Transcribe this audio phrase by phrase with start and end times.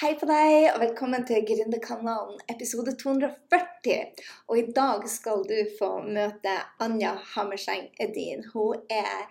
[0.00, 4.22] Hei på deg, og velkommen til Gründerkanalen episode 240.
[4.48, 8.46] Og i dag skal du få møte Anja Hammerseng Edin.
[8.54, 9.26] Hun er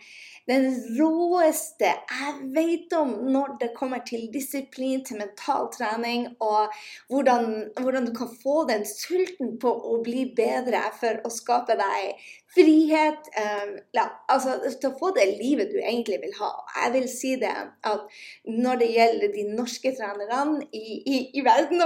[0.46, 6.70] den råeste jeg vet om når det kommer til disiplin, til mental trening, og
[7.10, 7.50] hvordan,
[7.82, 13.30] hvordan du kan få den sulten på å bli bedre for å skape deg frihet
[13.38, 16.52] eh, ja, altså til å få det livet du egentlig vil ha.
[16.84, 17.54] Jeg vil si det
[17.92, 21.84] at når det gjelder de norske trenerne i, i, i verden,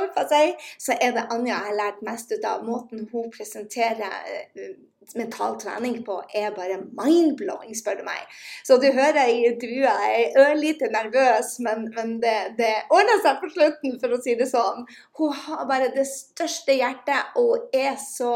[0.79, 2.63] så er det Anja jeg har lært mest ut av.
[2.65, 4.15] Måten hun presenterer
[4.57, 4.73] uh,
[5.15, 8.21] mental trening på, er bare mind-blowing, spør du meg.
[8.65, 13.39] Så du hører i intervjuet jeg er ørlite nervøs, men, men det, det ordner seg
[13.41, 14.85] på slutten, for å si det sånn.
[15.19, 18.33] Hun har bare det største hjertet og er så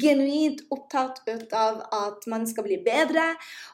[0.00, 3.26] genuint opptatt ut av at man skal bli bedre,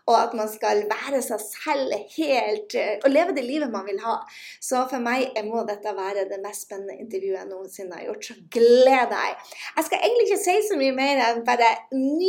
[0.09, 4.01] og at man skal være seg selv helt eh, Og leve det livet man vil
[4.03, 4.17] ha.
[4.63, 8.27] Så for meg må dette være det mest spennende intervjuet jeg noensinne har gjort.
[8.27, 9.55] Så gled deg.
[9.77, 11.71] Jeg skal egentlig ikke si så mye mer enn bare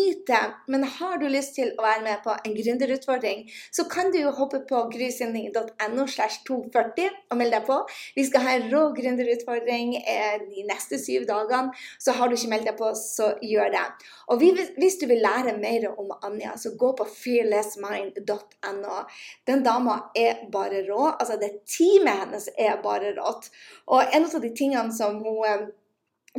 [0.02, 4.20] nyte, men har du lyst til å være med på en gründerutfordring, så kan du
[4.22, 7.78] jo hoppe på grysynding.no slash 240 og melde deg på.
[8.16, 11.76] Vi skal ha en rå gründerutfordring eh, de neste syv dagene.
[12.02, 13.86] Så har du ikke meldt deg på, så gjør det.
[14.32, 19.02] Og hvis du vil lære mer om Anja, så gå på fearlessmind.no.
[19.48, 21.04] Den dama er bare rå.
[21.12, 23.52] Altså, det teamet hennes er bare rått.
[23.92, 25.70] Og en av de tingene som hun eh,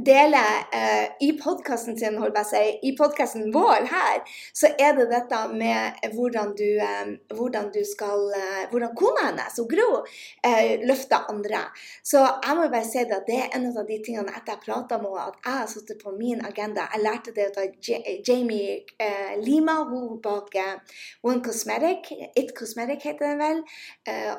[0.00, 4.22] deler eh, i podkasten sin, holdt jeg si, i podkasten vår her,
[4.56, 9.58] så er det dette med hvordan du, eh, hvordan du skal eh, Hvordan kona hennes,
[9.60, 9.88] og Gro,
[10.46, 11.60] eh, løfter andre.
[12.02, 14.62] Så jeg må bare si det at det er en av de tingene etter jeg
[14.64, 16.86] prata med henne, at jeg har satt på min agenda.
[16.94, 22.08] Jeg lærte det av Jamie eh, Lima, hun bak eh, One Cosmetic.
[22.38, 23.62] It Cosmetic heter den vel.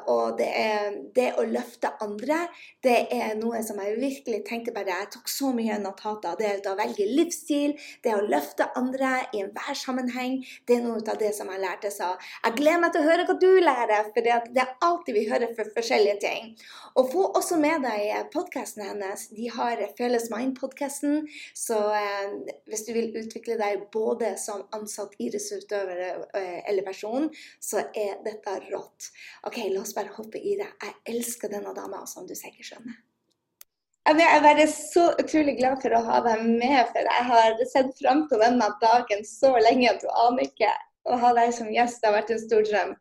[0.07, 2.47] og det, er, det å løfte andre,
[2.83, 6.37] det er noe som jeg virkelig tenkte bare Jeg tok så så mye notater.
[6.39, 10.39] Det er å velge livsstil, det å løfte andre i enhver sammenheng.
[10.67, 11.91] Det er noe av det som jeg lærte.
[11.93, 15.25] Så jeg gleder meg til å høre hva du lærer, for det er alltid vi
[15.29, 16.51] hører for forskjellige ting.
[16.99, 19.27] Og få også med deg podkasten hennes.
[19.33, 21.23] De har Fearless Mind-podkasten.
[21.57, 22.35] Så eh,
[22.71, 27.29] hvis du vil utvikle deg både som ansatt idrettsutøver eh, eller person,
[27.59, 29.11] så er dette rått.
[29.49, 30.69] OK, la oss bare hoppe i det.
[30.83, 33.01] Jeg elsker denne dama, som du sikkert skjønner.
[34.03, 37.93] Jeg er bare så utrolig glad for å ha deg med, for jeg har sett
[38.01, 40.71] fram til denne dagen så lenge at du aner ikke.
[41.07, 42.91] Å ha deg som gjest har vært en stor drøm.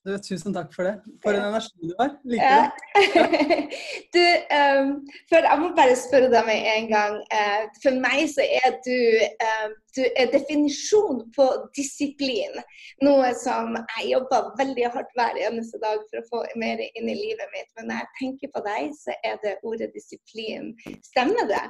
[0.00, 0.94] Du, tusen takk for det.
[1.20, 2.14] For en energi du har.
[2.24, 3.50] Liker det.
[4.14, 4.22] du,
[4.56, 4.94] um,
[5.28, 7.18] for jeg må bare spørre deg med en gang.
[7.28, 8.96] Uh, for meg så er du,
[9.44, 9.66] uh,
[9.98, 12.56] du er definisjon på disiplin.
[13.04, 17.18] Noe som jeg jobber veldig hardt hver eneste dag for å få mer inn i
[17.20, 17.68] livet mitt.
[17.76, 20.72] Men når jeg tenker på deg, så er det ordet disiplin.
[21.12, 21.66] Stemmer det?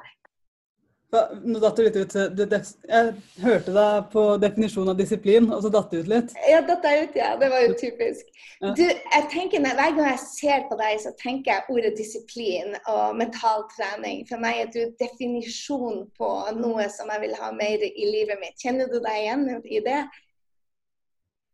[1.10, 2.12] Nå datt det litt ut.
[2.14, 6.34] Jeg hørte deg på definisjonen av disiplin, og så datt det ut litt.
[6.46, 7.32] Ja, datt jeg ut, ja.
[7.40, 8.28] Det var jo typisk.
[8.60, 8.70] Ja.
[8.78, 13.18] Du, jeg tenker, Hver gang jeg ser på deg, så tenker jeg ordet disiplin og
[13.18, 14.22] mental trening.
[14.28, 18.58] For meg er du definisjon på noe som jeg vil ha mer i livet mitt.
[18.62, 20.04] Kjenner du deg igjen i det?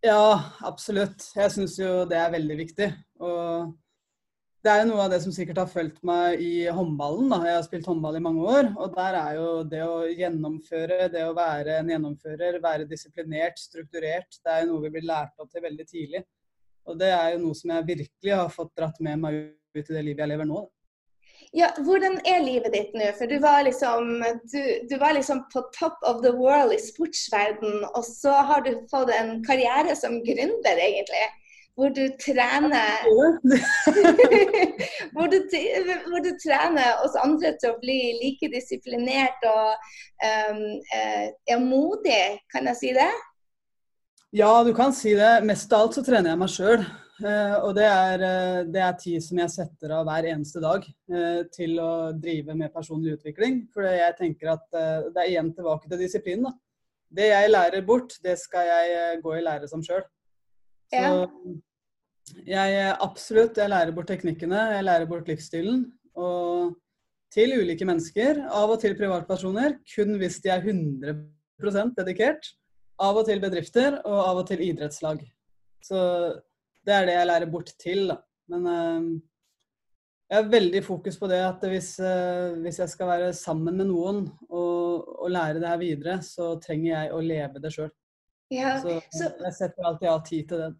[0.04, 1.30] Ja, absolutt.
[1.32, 2.92] Jeg syns jo det er veldig viktig.
[3.24, 3.72] Og
[4.66, 7.28] det er jo noe av det som sikkert har fulgt meg i håndballen.
[7.30, 7.36] Da.
[7.46, 8.70] Jeg har spilt håndball i mange år.
[8.82, 14.40] Og der er jo det å gjennomføre, det å være en gjennomfører, være disiplinert, strukturert,
[14.42, 16.24] det er jo noe vi blir lært opp til veldig tidlig.
[16.90, 19.38] Og det er jo noe som jeg virkelig har fått dratt med meg
[19.76, 20.66] ut i det livet jeg lever nå.
[21.54, 23.06] Ja, Hvordan er livet ditt nå?
[23.14, 24.18] For du var, liksom,
[24.50, 24.60] du,
[24.90, 29.14] du var liksom på top of the world i sportsverden, og så har du fått
[29.14, 31.22] en karriere som gründer, egentlig
[31.76, 33.04] hvor du trener
[35.12, 35.38] hvor, du,
[36.08, 39.74] hvor, du, trener oss andre til å bli like disiplinert og
[40.24, 40.62] um,
[40.96, 43.10] uh, modig, kan jeg si det?
[44.36, 45.44] Ja, du kan si det.
[45.48, 46.80] Mest av alt så trener jeg meg sjøl.
[47.20, 50.60] Uh, eh, og det er, uh, det er, tid som jeg setter av hver eneste
[50.64, 50.88] dag
[51.52, 53.62] til å drive med personlig utvikling.
[53.72, 56.48] For jeg tenker at det er igjen tilbake til disiplinen.
[56.48, 56.56] Da.
[57.20, 60.04] Det jeg lærer bort, det skal jeg gå i lære som sjøl.
[60.92, 61.24] Så ja.
[62.46, 65.84] Jeg absolutt, jeg lærer bort teknikkene, jeg lærer bort livsstilen.
[66.16, 66.74] Og
[67.34, 72.52] til ulike mennesker, av og til privatpersoner, kun hvis de er 100% dedikert.
[73.02, 75.20] Av og til bedrifter, og av og til idrettslag.
[75.84, 75.98] Så
[76.86, 78.20] det er det jeg lærer bort til, da.
[78.48, 79.08] Men øh,
[80.30, 83.90] jeg har veldig fokus på det at hvis, øh, hvis jeg skal være sammen med
[83.90, 87.92] noen og, og, lære det her videre, så trenger jeg å leve det sjøl.
[88.54, 90.72] Ja, så, så jeg setter alltid av tid til det.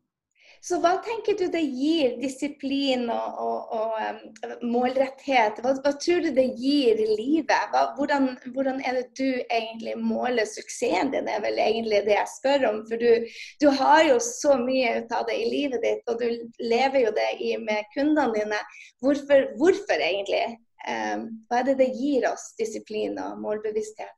[0.66, 5.60] Så hva tenker du det gir disiplin og, og, og um, målretthet?
[5.62, 7.68] Hva, hva, tror du det gir livet?
[7.70, 12.32] Hva, hvordan, hvordan, er det du egentlig måler suksessen din, er vel egentlig det jeg
[12.32, 12.80] spør om.
[12.88, 13.28] For du,
[13.62, 17.14] du har jo så mye ut av det i livet ditt, og du lever jo
[17.14, 18.60] det i, med kundene dine.
[19.04, 20.42] Hvorfor, hvorfor egentlig?
[20.82, 24.10] Um, hva er det det gir oss, disiplin og målbevissthet?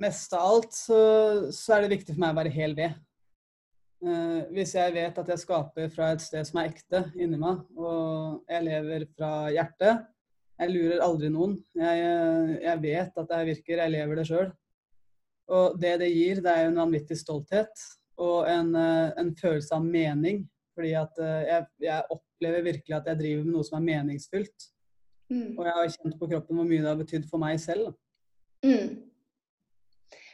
[0.00, 1.04] Mest av alt så,
[1.52, 2.96] så er det viktig for meg å være hel ved.
[4.00, 7.58] Uh, hvis jeg vet at jeg skaper fra et sted som er ekte inni meg,
[7.76, 10.06] og jeg lever fra hjertet
[10.60, 11.58] Jeg lurer aldri noen.
[11.76, 12.06] Jeg,
[12.64, 14.50] jeg vet at det virker, jeg lever det sjøl.
[15.50, 17.84] Og det det gir, det er jo en vanvittig stolthet
[18.20, 20.42] og en, uh, en følelse av mening.
[20.76, 24.68] Fordi at jeg, jeg, opplever virkelig at jeg driver med noe som er meningsfylt.
[25.32, 25.58] Mm.
[25.58, 27.90] Og jeg har kjent på kroppen hvor mye det har betydd for meg selv.
[28.64, 29.00] Mm.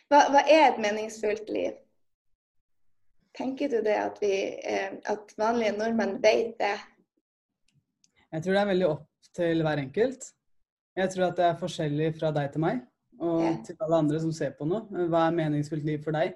[0.06, 1.74] Hva, hva er et meningsfullt liv?
[3.36, 4.32] Tenker du det at, vi,
[4.64, 6.76] eh, at vanlige nordmenn vet det?
[8.32, 10.30] Jeg tror det er veldig opp til hver enkelt.
[10.96, 12.80] Jeg tror at det er forskjellig fra deg til meg
[13.20, 13.52] og ja.
[13.64, 14.88] til alle andre som ser på noe.
[15.08, 16.34] Hva er meningsfullt liv for deg?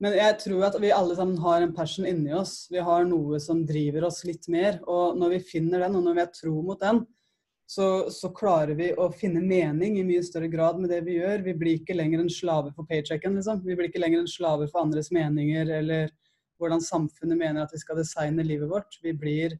[0.00, 2.64] Men jeg tror at vi alle sammen har en passion inni oss.
[2.72, 4.78] Vi har noe som driver oss litt mer.
[4.88, 7.02] Og når vi finner den, og når vi har tro mot den,
[7.70, 11.44] så, så, klarer vi å finne mening i mye større grad med det vi gjør.
[11.44, 13.60] Vi blir ikke lenger en slave for paychecken, liksom.
[13.62, 16.08] Vi blir ikke lenger en slave for andres meninger eller
[16.60, 18.98] hvordan samfunnet mener at vi skal designe livet vårt.
[19.02, 19.56] Vi blir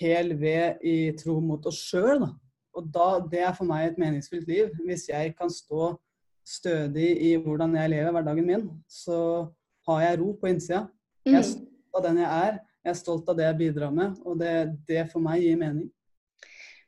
[0.00, 2.24] hel ved i tro mot oss sjøl.
[2.72, 4.70] Og da, det er for meg et meningsfylt liv.
[4.86, 5.92] Hvis jeg kan stå
[6.48, 9.48] stødig i hvordan jeg lever hverdagen min, så
[9.88, 10.86] har jeg ro på innsida.
[11.26, 11.50] Jeg er mm.
[11.50, 12.62] stolt av den jeg er.
[12.82, 14.54] Jeg er stolt av det jeg bidrar med, og det,
[14.88, 15.90] det for meg gir mening.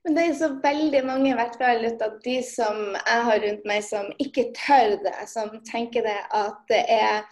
[0.05, 3.39] Men det er så veldig mange, i hvert fall ut av de som jeg har
[3.45, 5.15] rundt meg, som ikke tør det.
[5.31, 7.23] Som tenker det at det er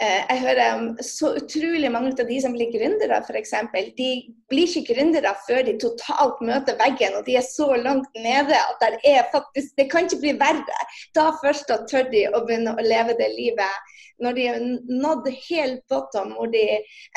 [0.00, 3.54] jeg hører så utrolig mange av de som blir gründere, f.eks.
[3.98, 4.10] De
[4.50, 8.84] blir ikke gründere før de totalt møter veggen, og de er så langt nede at
[8.84, 10.84] det faktisk Det kan ikke bli verre.
[11.18, 13.96] Da først da tør de å begynne å leve det livet.
[14.22, 14.62] Når de har
[15.02, 16.62] nådd helt bottom, hvor de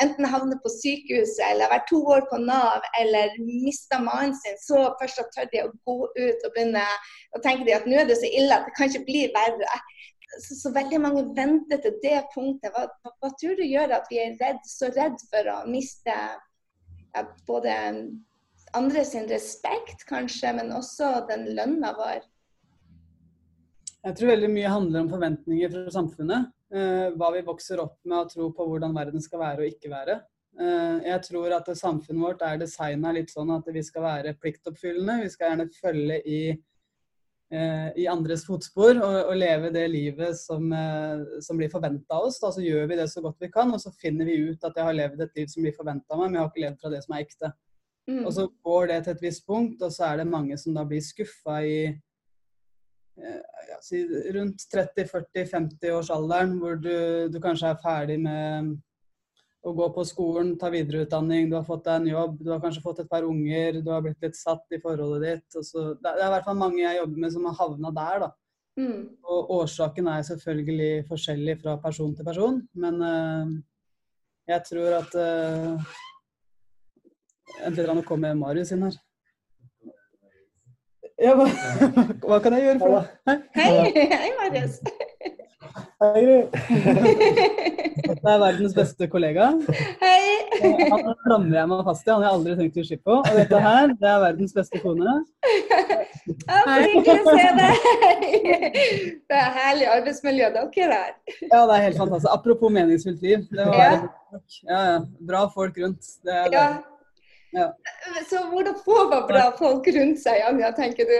[0.02, 4.58] enten havner på sykehuset eller har vært to år på Nav eller mista mannen sin,
[4.62, 6.84] så først da tør de å gå ut og begynne
[7.34, 9.82] å tenke at nå er det så ille at det kan ikke bli verre
[10.40, 12.72] så, så, veldig mange venter til det punktet.
[12.74, 16.14] Hva, hva, hva, tror du gjør at vi er redd, så redd for å miste
[16.14, 17.74] ja, både
[18.76, 22.24] andre sin respekt, kanskje, men også den lønna vår?
[24.02, 26.50] Jeg tror veldig mye handler om forventninger fra samfunnet.
[26.72, 29.92] Eh, hva vi vokser opp med å tro på hvordan verden skal være og ikke
[29.92, 30.16] være.
[30.60, 35.20] Eh, jeg tror at samfunnet vårt er designa litt sånn at vi skal være pliktoppfyllende.
[35.22, 36.40] Vi skal gjerne følge i
[37.52, 42.38] i andres fotspor og, og, leve det livet som, eh, som blir forventa av oss.
[42.40, 42.52] Da.
[42.54, 44.88] Så gjør vi det så godt vi kan, og så finner vi ut at jeg
[44.88, 46.92] har levd et liv som blir forventa av meg, men jeg har ikke levd fra
[46.94, 47.52] det som er ekte.
[48.10, 48.22] Mm.
[48.24, 50.86] Og så går det til et visst punkt, og så er det mange som da
[50.88, 54.00] blir skuffa i eh, ja, si,
[54.38, 56.96] rundt 30-40-50-årsalderen, hvor du,
[57.30, 58.72] du kanskje er ferdig med
[59.62, 62.82] å gå på skolen, ta videreutdanning, du har fått deg en jobb, du har kanskje
[62.82, 65.58] fått et par unger, du har blitt litt satt i forholdet ditt.
[65.62, 68.30] Så, det er i hvert fall mange jeg jobber med som har havna der, da.
[68.80, 69.02] Mm.
[69.28, 73.52] Og årsaken er selvfølgelig forskjellig fra person til person, men uh,
[74.50, 75.92] jeg tror at uh,
[77.52, 78.94] Vent litt, nå kommer Marius inn her.
[81.20, 81.44] Ja, hva,
[82.24, 83.44] hva, kan jeg gjøre for deg?
[83.60, 84.80] Hei, hei Marius.
[86.02, 86.48] Hei.
[88.02, 89.52] Dette er verdens beste kollega.
[90.00, 90.22] Hei.
[90.90, 93.18] Han klamrer jeg meg fast i, han har jeg aldri tenkt å slippe på.
[93.20, 95.12] Og dette her, det er verdens beste kone.
[95.46, 97.86] Ja, så hyggelig å se deg.
[99.30, 101.14] Det er herlig arbeidsmiljø dere har.
[101.38, 102.32] Ja, det er helt fantastisk.
[102.34, 103.46] Apropos meningsfullt liv.
[103.52, 103.94] Det var ja.
[104.72, 104.98] ja, ja.
[105.30, 106.12] Bra folk rundt.
[106.26, 106.66] Det er det.
[107.52, 107.70] Ja.
[108.26, 111.18] Så hvordan får man bra folk rundt seg, Anja, tenker du?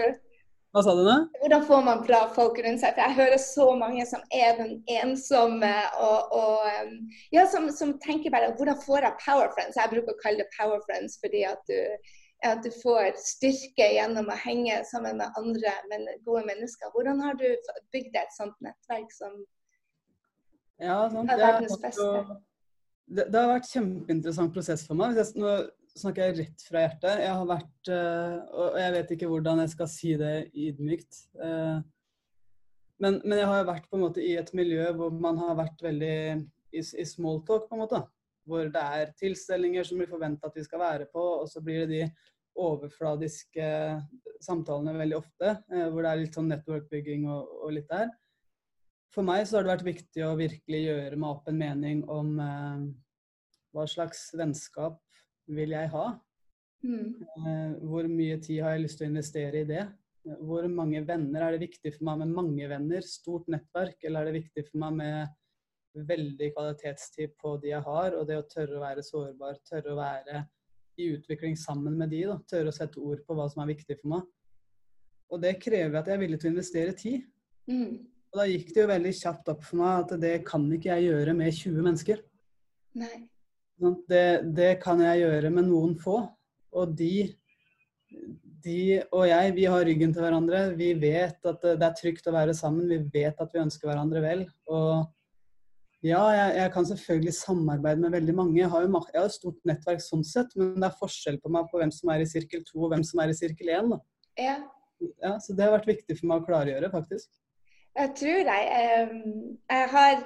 [0.73, 1.15] Hva sa du nå?
[1.43, 2.95] Hvordan får man bra folk rundt seg?
[2.95, 5.69] For jeg hører så mange som er den ensomme
[6.01, 9.77] og, og ja, som, som, tenker bare hvordan får jeg power friends?
[9.77, 11.77] Jeg bruker å kalle det power friends fordi at du,
[12.49, 16.89] at du får styrke gjennom å henge sammen med andre men gode mennesker.
[16.97, 17.45] Hvordan har du
[17.93, 19.37] bygd et sånt nettverk som
[20.81, 21.29] ja, sant.
[21.29, 22.09] er verdens beste?
[23.13, 25.13] Det, det, har vært kjempeinteressant prosess for meg.
[25.19, 25.69] Hvis jeg,
[25.99, 27.21] snakker jeg rett fra hjertet.
[27.23, 31.21] Jeg har vært eh, Og jeg vet ikke hvordan jeg skal si det ydmykt.
[31.37, 31.77] Eh,
[33.03, 35.81] men, men jeg har vært på en måte i et miljø hvor man har vært
[35.83, 36.17] veldig
[36.73, 38.01] i, i smalltalk, på en måte.
[38.49, 41.85] Hvor det er tilstelninger som blir forventa at vi skal være på, og så blir
[41.85, 43.67] det de overfladiske
[44.43, 45.55] samtalene veldig ofte.
[45.69, 48.11] Eh, hvor det er litt sånn network-bygging og, og, litt der.
[49.13, 52.31] For meg så har det vært viktig å virkelig gjøre meg opp en mening om
[53.73, 55.02] hva slags vennskap
[55.47, 56.05] vil jeg ha?
[56.83, 57.11] Mm.
[57.23, 59.85] Eh, hvor mye tid har jeg lyst til å investere i det?
[60.23, 64.31] Hvor mange venner er det viktig for meg med mange venner, stort nettverk, eller er
[64.31, 68.79] det viktig for meg med veldig kvalitetstid på de jeg har, og det å tørre
[68.79, 70.45] å være sårbar, tørre å være
[71.01, 72.37] i utvikling sammen med de, da.
[72.49, 74.25] tørre å sette ord på hva som er viktig for meg.
[75.33, 77.23] Og det krever at jeg er villig til å investere tid.
[77.69, 78.03] Mm.
[78.33, 81.09] Og da gikk det jo veldig kjapt opp for meg at det kan ikke jeg
[81.11, 82.21] gjøre med 20 mennesker.
[83.01, 83.15] Nei.
[83.81, 84.25] Sånn, Det,
[84.55, 86.19] det kan jeg gjøre med noen få.
[86.73, 87.29] Og de,
[88.65, 88.77] de
[89.09, 90.63] og jeg, vi har ryggen til hverandre.
[90.79, 92.89] Vi vet at det er trygt å være sammen.
[92.89, 94.45] Vi vet at vi ønsker hverandre vel.
[94.69, 95.05] Og
[96.03, 98.59] ja, jeg, jeg kan selvfølgelig samarbeide med veldig mange.
[98.59, 101.51] Jeg har jo jeg har et stort nettverk sånn sett, men det er forskjell på
[101.53, 103.93] meg på hvem som er i sirkel 2 og hvem som er i sirkel 1.
[103.93, 103.99] Da.
[104.41, 104.57] Ja.
[105.23, 107.29] Ja, så det har vært viktig for meg å klargjøre, faktisk.
[107.93, 109.09] Jeg tror jeg
[109.69, 110.23] Jeg har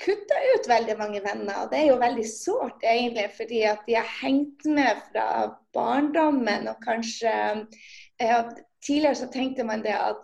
[0.00, 3.98] kutta ut veldig mange venner, og det er jo veldig sårt egentlig, fordi at de
[3.98, 5.26] har hengt med fra
[5.76, 7.32] barndommen, og kanskje
[8.20, 8.42] eh,
[8.80, 10.22] Tidligere så tenkte man det at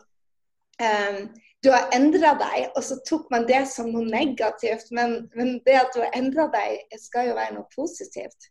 [0.80, 1.26] um,
[1.60, 4.88] du har endra deg, og så tok man det som noe negativt.
[4.96, 8.48] Men, men det at du har endra deg, skal jo være noe positivt.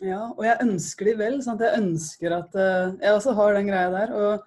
[0.00, 1.40] Ja, og jeg ønsker de vel.
[1.44, 1.64] Sant?
[1.64, 4.14] Jeg ønsker at eh, jeg også har den greia der.
[4.16, 4.46] Og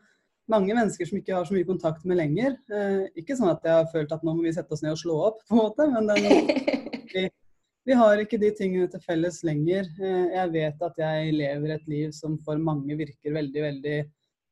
[0.51, 2.57] mange mennesker som ikke har så mye kontakt med lenger.
[2.71, 5.01] Eh, ikke sånn at jeg har følt at nå må vi sette oss ned og
[5.01, 7.29] slå opp, på en måte, men den,
[7.88, 9.88] vi har ikke de tingene til felles lenger.
[10.01, 13.97] Eh, jeg vet at jeg lever et liv som for mange virker veldig, veldig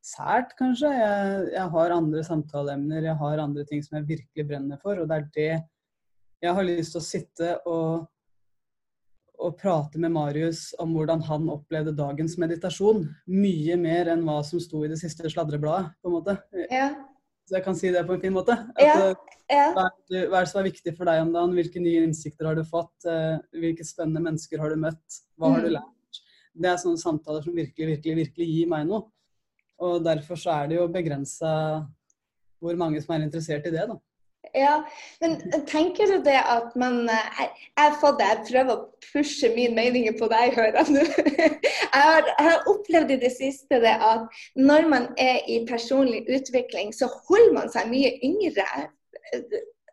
[0.06, 0.94] sært, kanskje.
[0.96, 5.12] Jeg, jeg har andre samtaleemner, jeg har andre ting som jeg virkelig brenner for, og
[5.12, 5.52] det er det
[6.42, 8.08] jeg har lyst til å sitte og
[9.42, 13.04] og prate med Marius om hvordan han opplevde dagens meditasjon.
[13.28, 16.36] Mye mer enn hva som sto i det siste sladrebladet, på en måte.
[16.70, 16.92] Ja.
[17.50, 18.54] Så jeg kan si det på en fin måte.
[18.54, 18.94] At, Ja.
[19.10, 19.16] eh,
[19.50, 19.72] ja.
[19.72, 21.56] er hva er det som er viktig for deg om dagen?
[21.58, 22.94] Hvilke nye innsikter har du fått?
[23.06, 25.20] Eh, hvilke spennende mennesker har du møtt?
[25.38, 25.74] Hva har du Mm.
[25.80, 26.22] lært?
[26.56, 29.10] Det er sånne samtaler som virkelig, virkelig, virkelig gir meg noe.
[29.80, 31.88] Og derfor så er det jo begrensa
[32.62, 33.98] hvor mange som er interessert i det, da.
[34.56, 34.84] Ja,
[35.22, 35.38] men
[35.70, 40.28] tenker du det at man eh, Jeg jeg jeg prøver å pushe mine meninger på
[40.32, 41.06] deg, hører jeg nå.
[41.92, 46.22] Jeg har, jeg har opplevd i det siste det at når man er i personlig
[46.32, 48.68] utvikling, så holder man seg mye yngre.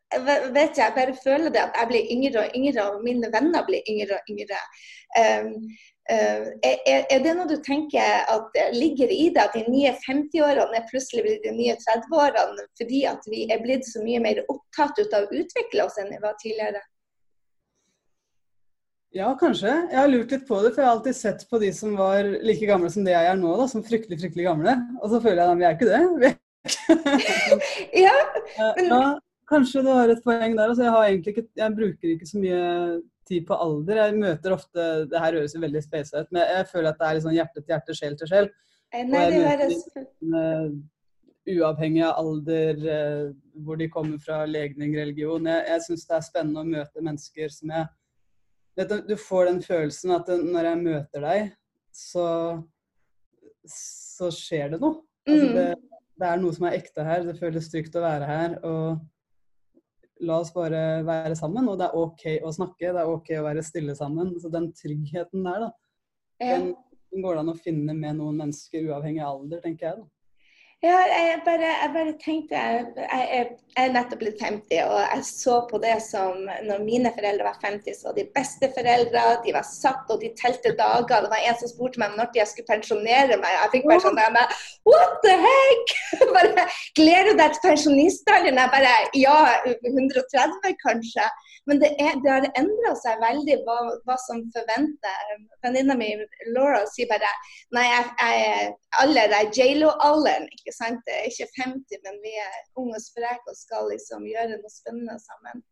[0.08, 3.84] Vet jeg, bare føler det at jeg blir yngre og yngre, og mine venner blir
[3.92, 4.60] yngre og yngre.
[5.20, 5.50] Um,
[6.08, 10.80] uh, er, er- det noe du tenker at ligger i det, at de nye 50-årene
[10.80, 14.96] er plutselig blitt de nye 30-årene fordi at vi er blitt så mye mer opptatt
[15.02, 16.80] ut av å utvikle oss enn vi var tidligere?
[19.16, 19.70] Ja, kanskje.
[19.88, 22.26] Jeg har lurt litt på det, for jeg har alltid sett på de som var
[22.44, 24.74] like gamle som det jeg er nå, da, som fryktelig, fryktelig gamle.
[25.00, 26.02] Og så føler jeg at vi er ikke det.
[26.20, 26.36] Vi
[28.06, 28.12] Ja,
[28.76, 29.00] men, Ja,
[29.48, 30.68] kanskje du har et poeng der.
[30.68, 33.96] Altså, jeg, har ikke, jeg bruker ikke så mye tid på alder.
[34.06, 37.08] Jeg møter ofte Det her høres jo veldig spesa ut, men jeg føler at det
[37.08, 38.48] er sånn hjerte til hjerte, sjel til sjel.
[38.94, 40.70] nei, det høres Eh,
[41.48, 43.28] uavhengig av alder, eh,
[43.64, 45.46] hvor de kommer fra, legning, religion.
[45.48, 47.86] Jeg, jeg syns det er spennende å møte mennesker som jeg
[48.76, 51.52] vet, du- Du får den følelsen at når jeg møter deg,
[51.92, 52.62] så,
[53.66, 55.00] så skjer det noe.
[55.28, 55.54] Altså, Mm.
[55.54, 55.74] det,
[56.20, 57.22] det er noe som er ekte her.
[57.24, 58.58] Det føles trygt å være her.
[58.64, 59.00] og
[60.26, 61.68] La oss bare være sammen.
[61.70, 64.34] Og det er OK å snakke, det er OK å være stille sammen.
[64.42, 65.72] Så den tryggheten der, da,
[66.42, 66.70] den,
[67.12, 70.02] den går det an å finne med noen mennesker uavhengig av alder, tenker jeg.
[70.02, 70.17] da.
[70.78, 73.46] Ja, jeg bare, jeg bare tenkte jeg,
[73.82, 77.96] er nettopp blitt 50, og jeg så på det som når mine foreldre var 50,
[77.98, 81.24] så de beste foreldre, de var satt og de telte dager.
[81.24, 83.56] Det var en som spurte meg når jeg skulle pensjonere meg.
[83.56, 84.54] Jeg fikk bare sånn der med,
[84.86, 85.96] What the heck?
[86.36, 86.68] bare,
[87.00, 88.62] Gleder du deg til pensjonistalderen?
[88.62, 89.38] Jeg bare Ja,
[89.82, 91.26] 130 kanskje.
[91.68, 93.76] Men det, er, det har endra seg veldig hva,
[94.08, 95.32] hva som forventer.
[95.64, 96.10] Venninna mi
[96.54, 97.32] Laura sier bare
[97.76, 98.70] Nei, jeg, jeg er
[99.02, 101.02] alder er J.Lo-alderen, ikke sant.
[101.06, 104.72] Det er ikke 50, men vi er unge og spreke og skal liksom gjøre noe
[104.72, 105.64] spennende sammen.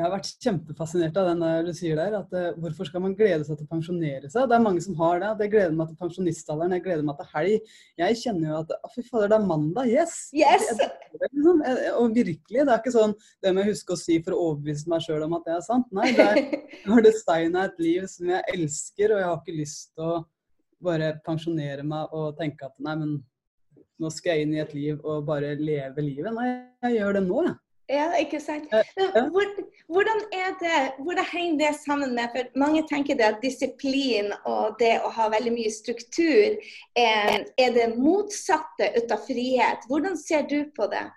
[0.00, 3.12] Jeg har vært kjempefascinert av den der du sier der, at uh, hvorfor skal man
[3.18, 4.46] glede seg til å pensjonere seg?
[4.48, 5.32] Det er mange som har det.
[5.44, 7.74] Jeg gleder meg til pensjonistalderen, jeg gleder meg til helg.
[8.00, 9.90] Jeg kjenner jo at å, fy fader, det er mandag.
[9.92, 10.16] Yes!
[10.32, 10.64] Yes!
[10.70, 10.88] Jeg-
[11.20, 14.18] jeg- liksom, jeg- Og virkelig, det er ikke sånn det må jeg huske å si
[14.24, 15.92] for å overbevise meg sjøl om at det er sant.
[15.92, 16.34] Nei, det er,
[16.80, 20.20] jeg har designa et liv som jeg elsker, og jeg har ikke lyst til å
[20.80, 23.18] bare pensjonere meg og tenke at nei, men
[24.00, 26.32] nå skal jeg inn i et liv og bare leve livet.
[26.32, 26.54] Nei,
[26.88, 27.58] jeg gjør det nå, jeg.
[27.90, 28.68] Ja, ikke sant.
[29.90, 34.76] Hvordan er det, hvordan henger det sammen med For mange tenker det at disiplin og
[34.78, 36.54] det å ha veldig mye struktur
[36.94, 39.88] er, er det motsatte ut av frihet.
[39.90, 41.08] Hvordan ser du på det?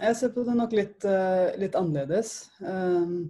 [0.00, 2.48] Jeg ser på det nok litt, eh, litt annerledes.
[2.64, 3.28] Um,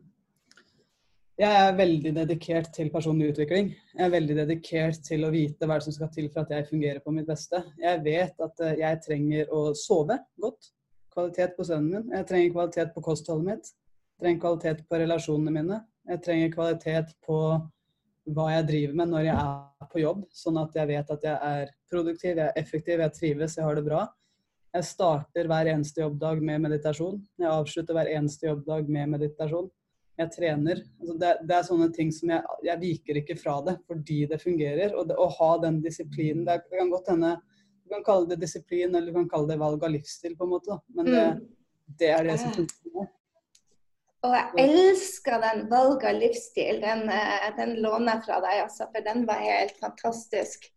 [1.41, 3.71] Jeg er veldig dedikert til personlig utvikling.
[3.95, 7.01] Jeg er veldig dedikert til å vite hva som skal til for at jeg fungerer
[7.01, 7.63] på mitt beste.
[7.81, 10.69] Jeg vet at eh, jeg trenger å sove godt.
[11.15, 12.13] Kvalitet på søvnen min.
[12.19, 13.73] Jeg trenger kvalitet på kostholdet mitt.
[13.73, 15.81] Jeg trenger kvalitet på relasjonene mine.
[16.13, 17.41] Jeg trenger kvalitet på
[18.37, 21.55] hva jeg driver med når jeg er på jobb, sånn at jeg vet at jeg
[21.55, 24.05] er produktiv, jeg er effektiv, jeg trives, jeg har det bra.
[24.77, 27.17] Jeg starter hver eneste jobbdag med meditasjon.
[27.41, 29.73] Jeg avslutter hver eneste jobbdag med meditasjon
[30.21, 30.83] jeg trener.
[31.01, 34.41] Altså det, det, er sånne ting som jeg, jeg viker ikke fra det fordi det
[34.43, 34.97] fungerer.
[34.97, 37.37] Og det, å ha den disiplinen det, det, kan godt hende
[37.85, 40.53] Du kan kalle det disiplin eller du kan kalle det valg av livsstil, på en
[40.53, 40.77] måte.
[40.97, 41.41] Men det, mm.
[42.03, 43.09] det er det som fungerer.
[44.21, 46.83] Og jeg elsker den valg av livsstil.
[46.83, 50.69] Den, eh, den låner jeg fra deg, altså, for den var helt fantastisk.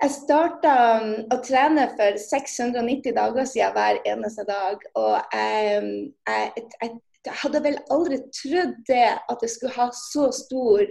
[0.00, 4.86] Jeg starta um, å trene for 690 dager siden hver eneste dag.
[4.96, 5.82] Og jeg,
[6.30, 6.94] jeg, jeg,
[7.26, 10.84] jeg hadde vel aldri trodd det at det skulle ha så stor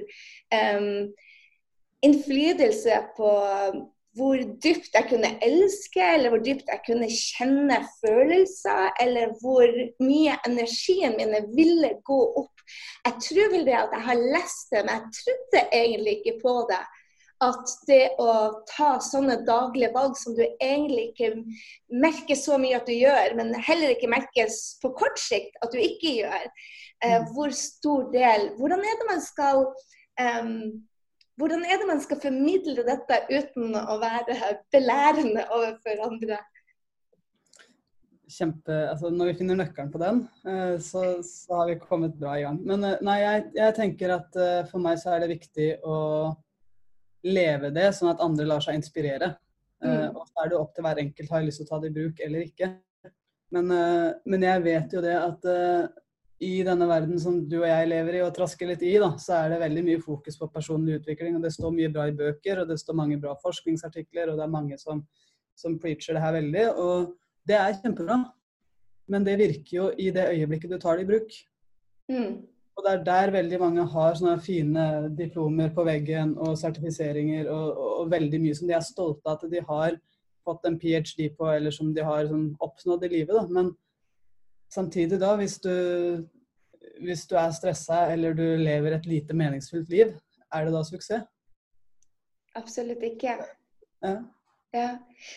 [0.54, 1.08] um,
[2.06, 3.32] innflytelse på
[4.18, 9.70] hvor dypt jeg kunne elske, eller hvor dypt jeg kunne kjenne følelser, eller hvor
[10.04, 12.64] mye energien mine ville gå opp.
[13.06, 16.56] Jeg tror vel det at jeg har lest det, men jeg trodde egentlig ikke på
[16.72, 16.82] det
[17.44, 18.32] at det å
[18.68, 21.30] ta sånne daglige valg som du egentlig ikke
[22.04, 25.80] merker så mye at du gjør, men heller ikke merkes på kort sikt at du
[25.80, 26.50] ikke gjør,
[27.06, 27.30] eh, mm.
[27.36, 29.64] hvor stor del Hvordan er det man skal
[30.20, 30.54] um,
[31.40, 36.42] hvordan er det man skal formidle dette uten å være belærende overfor andre?
[38.30, 42.36] Kjempe, altså Når vi finner nøkkelen på den, eh, så, så har vi kommet bra
[42.36, 42.60] i gang.
[42.68, 45.96] Men eh, nei, jeg, jeg tenker at for meg så er det viktig å
[47.28, 49.34] leve det, sånn at andre lar seg inspirere.
[49.84, 50.16] Eh, mm.
[50.16, 51.92] og så er det opp til hver enkelt har jeg lyst til å ta det
[51.92, 52.70] i bruk eller ikke.
[53.56, 55.88] Men, uh, men jeg vet jo det at uh,
[56.40, 59.40] i denne verden som du og jeg lever i og trasker litt i, da, så
[59.40, 61.36] er det veldig mye fokus på personlig utvikling.
[61.36, 64.46] og Det står mye bra i bøker, og det står mange bra forskningsartikler, og det
[64.46, 65.02] er mange som,
[65.60, 66.68] som preacher det her veldig.
[66.80, 67.10] Og
[67.50, 68.22] det er kjempebra.
[69.10, 71.36] Men det virker jo i det øyeblikket du tar det i bruk.
[72.14, 72.34] Mm.
[72.80, 74.84] Og det er der veldig mange har sånne fine
[75.18, 79.36] diplomer på veggen og sertifiseringer og, og, og, veldig mye som de er stolte av
[79.36, 79.98] at de har
[80.48, 81.26] fått en ph.d.
[81.36, 83.36] på, eller som de har sånn, oppnådd i livet.
[83.36, 83.44] Da.
[83.52, 83.74] Men
[84.72, 85.74] samtidig, da, hvis du,
[87.04, 90.16] hvis du er stressa eller du lever et lite meningsfullt liv,
[90.56, 91.28] er det da suksess?
[92.56, 93.36] Absolutt ikke.
[94.08, 94.16] Ja.
[94.72, 94.90] Ja.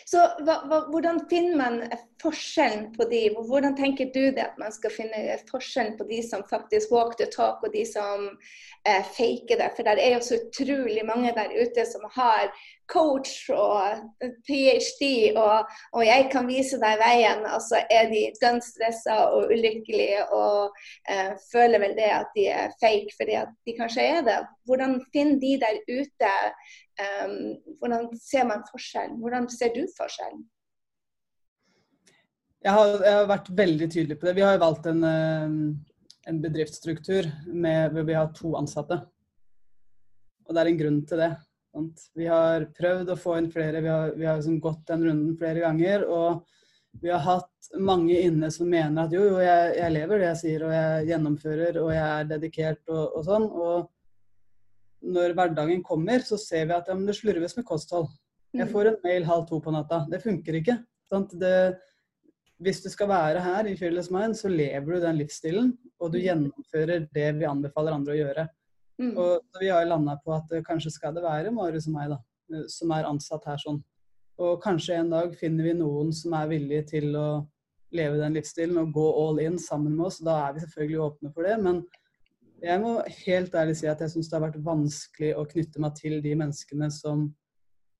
[0.05, 1.79] Så hva, hva, hvordan finner man
[2.21, 3.23] forskjellen på de?
[3.33, 7.25] Hvordan tenker du det at man skal finne forskjellen på de som faktisk walk the
[7.33, 8.29] talk, og de som
[8.85, 9.71] eh, faker det?
[9.73, 12.53] For det er jo så utrolig mange der ute som har
[12.93, 14.05] coach og
[14.45, 17.41] ph.d., og, og, jeg kan vise deg veien.
[17.49, 20.77] Og så er de dønn stressa og ulykkelige og
[21.09, 24.39] eh, føler vel det at de er fake fordi at de kanskje er det.
[24.69, 26.33] Hvordan finner de der ute
[27.01, 27.37] Um,
[27.81, 29.17] hvordan ser man forskjellen?
[29.21, 30.43] Hvordan ser du forskjellen?
[32.63, 34.35] Jeg har, jeg har, vært veldig tydelig på det.
[34.37, 39.01] Vi har valgt en, en bedriftsstruktur med, hvor vi har to ansatte.
[40.47, 41.33] Og det er en grunn til det.
[41.73, 42.05] Sant?
[42.15, 45.35] Vi har prøvd å få inn flere, vi har, vi har liksom gått den runden
[45.39, 46.05] flere ganger.
[46.07, 46.43] Og
[47.01, 50.41] vi har hatt mange inne som mener at jo, jo, jeg, jeg lever det jeg
[50.43, 53.49] sier, og jeg gjennomfører, og jeg er dedikert og, og sånn.
[53.49, 53.89] Og
[55.03, 58.07] når hverdagen kommer, så ser vi at ja, det slurves med kosthold.
[58.53, 60.03] Jeg får en mail halv to på natta.
[60.09, 60.77] Det funker ikke.
[61.33, 61.53] Det,
[62.63, 66.19] hvis du skal være her i Fearless Mind, så lever du den livsstilen, og du
[66.19, 66.25] mm.
[66.27, 68.45] gjennomfører det vi anbefaler andre å gjøre.
[69.01, 69.15] Mm.
[69.17, 72.19] Og Vi har landa på at eh, kanskje skal det være Marius og meg, da,
[72.53, 73.81] eh, som er ansatt her sånn.
[74.43, 77.27] Og kanskje en dag finner vi noen som er villige til å
[77.93, 80.21] leve den livsstilen og gå all in sammen med oss.
[80.25, 81.57] Da er vi selvfølgelig åpne for det.
[81.61, 81.83] men
[82.63, 82.93] jeg må
[83.25, 86.35] helt ærlig si at jeg syns det har vært vanskelig å knytte meg til de
[86.39, 87.27] menneskene som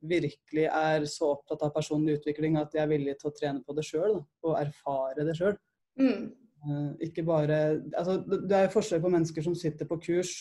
[0.03, 3.75] virkelig er så opptatt av personlig utvikling at de er villige til å trene på
[3.75, 5.55] det sjøl og erfare det sjøl.
[5.99, 6.31] Mm.
[6.63, 7.57] Uh, ikke bare
[7.91, 10.31] altså, Det er forskjell på mennesker som sitter på kurs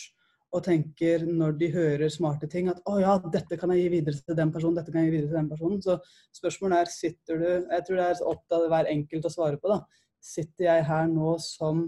[0.53, 4.21] og tenker når de hører smarte ting at å ja, dette kan jeg gi videre
[4.21, 5.81] til den personen, dette kan jeg gi videre til den personen.
[5.81, 5.97] Så
[6.37, 9.73] spørsmålet er sitter du Jeg tror det er opp til hver enkelt å svare på.
[9.73, 9.79] da.
[10.23, 11.87] Sitter jeg her nå som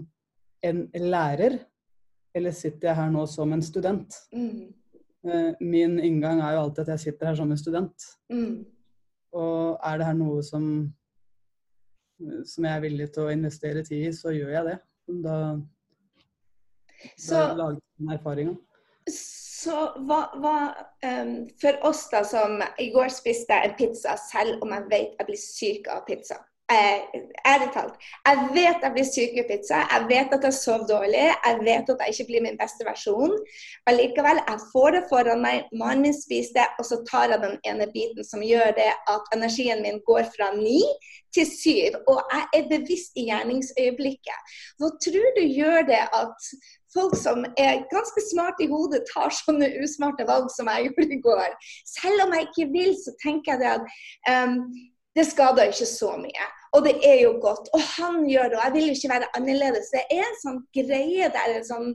[0.66, 1.60] en lærer
[2.36, 4.16] eller sitter jeg her nå som en student?
[4.34, 4.66] Mm.
[5.26, 8.08] Eh, min inngang er jo alltid at jeg sitter her som en student.
[8.32, 8.66] Mm.
[9.36, 10.68] Og er det her noe som,
[12.44, 14.76] som jeg er villig til å investere tid i, så gjør jeg det.
[15.24, 15.38] Da,
[17.14, 18.56] så, da lager jeg den erfaringa.
[19.66, 20.56] Så hva, hva
[21.06, 25.28] um, For oss da som i går spiste en pizza, selv om jeg vet jeg
[25.28, 26.38] blir syk av pizza.
[26.72, 26.98] Eh,
[27.52, 27.94] ærlig talt.
[28.26, 31.92] Jeg vet jeg blir syk i pizza, jeg vet at jeg sover dårlig, jeg vet
[31.92, 33.34] at jeg ikke blir min beste versjon.
[33.90, 37.58] Allikevel, jeg får det foran meg, mannen min spiser det, og så tar jeg den
[37.70, 40.80] ene biten som gjør det at energien min går fra ni
[41.34, 42.00] til syv.
[42.10, 44.56] Og jeg er bevisst i gjerningsøyeblikket.
[44.80, 46.50] Hva tror du gjør det at
[46.96, 51.22] folk som er ganske smarte i hodet, tar sånne usmarte valg som jeg gjorde i
[51.28, 51.56] går.
[51.92, 54.60] Selv om jeg ikke vil, så tenker jeg det at um,
[55.16, 56.46] det skader ikke så mye.
[56.76, 57.70] Og det er jo godt.
[57.76, 59.88] Og han gjør det, og jeg vil jo ikke være annerledes.
[59.94, 61.92] Det er en sånn greie der, en sånn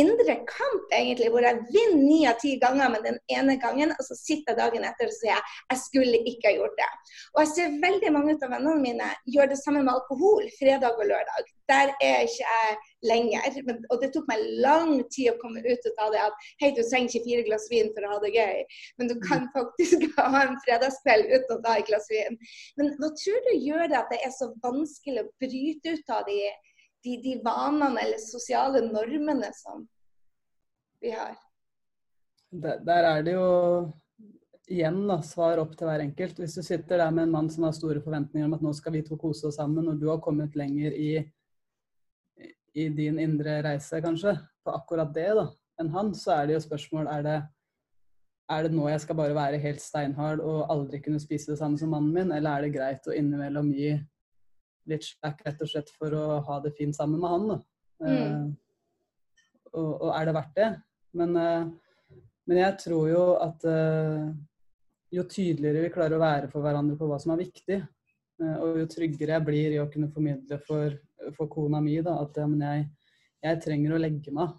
[0.00, 4.06] indre kamp, egentlig, hvor jeg vinner ni av ti ganger med den ene gangen, og
[4.08, 6.90] så sitter jeg dagen etter og sier jeg skulle ikke ha gjort det.
[7.36, 11.06] Og jeg ser veldig mange av vennene mine gjør det samme med alkohol fredag og
[11.12, 11.54] lørdag.
[11.70, 13.60] Der er ikke jeg lenger.
[13.68, 16.82] Men, og det tok meg lang tid å komme ut av det at hei, du
[16.82, 18.60] trenger ikke fire glass vin for å ha det gøy,
[19.00, 22.38] men du kan faktisk ha en fredagskveld uten å ta et glass vin.
[22.80, 26.24] Men hva tror du gjør det at det er så vanskelig å bryte ut av
[26.28, 26.38] de
[27.04, 29.84] de, de vanene eller sosiale normene som
[31.00, 31.36] vi har.
[32.50, 33.48] Der, der er det jo
[34.70, 36.38] igjen da, svar opp til hver enkelt.
[36.40, 38.96] Hvis du sitter der med en mann som har store forventninger om at nå skal
[38.96, 41.10] vi to kose oss sammen, og du har kommet lenger i,
[42.74, 44.34] i din indre reise, kanskje,
[44.64, 45.44] på akkurat det da,
[45.80, 47.36] enn han, så er det jo spørsmål er det,
[48.54, 51.78] er det nå jeg skal bare være helt steinhard og aldri kunne spise det samme
[51.80, 53.94] som mannen min, eller er det greit å innimellom gi
[54.90, 57.62] litt slack rett og slett for å ha det fint sammen med han.
[58.04, 58.10] Mm.
[58.10, 58.50] Uh,
[59.72, 60.70] og, og, er det verdt det?
[61.16, 62.18] Men, uh,
[62.50, 64.28] men jeg tror jo at uh,
[65.14, 67.80] jo tydeligere vi klarer å være for hverandre på hva som er viktig,
[68.42, 70.96] og jo tryggere jeg blir i å kunne formidle for,
[71.36, 72.86] for kona mi da, at jeg,
[73.46, 74.56] jeg, trenger å legge meg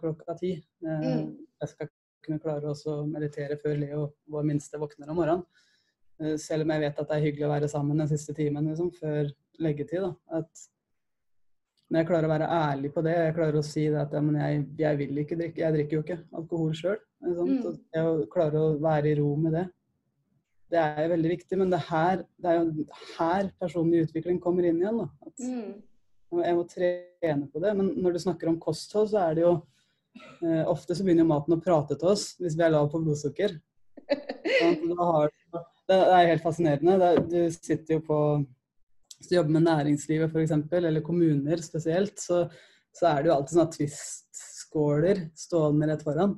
[0.00, 0.56] klokka ti.
[0.82, 1.30] Mm.
[1.62, 1.90] Jeg skal
[2.26, 5.46] kunne klare å meditere før Leo, vår minste, våkner om morgenen.
[6.40, 8.90] Selv om jeg vet at det er hyggelig å være sammen den siste timen liksom,
[8.96, 9.30] før,
[9.62, 10.02] leggetid.
[10.02, 10.40] Da.
[10.40, 10.66] At
[11.86, 14.62] når jeg klarer å være ærlig på det, jeg klarer å si at ja, jeg,
[14.80, 16.98] jeg, vil ikke drikke, jeg drikker jo ikke alkohol sjøl.
[17.22, 17.76] Mm.
[17.94, 19.66] Jeg klarer å være i ro med det.
[20.72, 24.80] Det er veldig viktig, men det, her, det er jo her personlig utvikling kommer inn
[24.82, 24.98] igjen.
[24.98, 25.06] Da.
[25.28, 26.40] At mm.
[26.42, 27.72] Jeg må trene på det.
[27.78, 29.52] Men når du snakker om kosthold, så er det jo
[30.42, 33.00] eh, Ofte så begynner jo maten å prate til oss hvis vi er lav på
[33.04, 33.54] blodsukker.
[34.56, 35.32] Sånn, har,
[35.86, 37.14] det er helt fascinerende.
[37.30, 38.20] du sitter jo på
[39.16, 42.42] hvis du jobber med næringslivet f.eks., eller kommuner spesielt, så,
[42.92, 46.34] så, er det jo alltid sånne twist-skåler stående rett foran.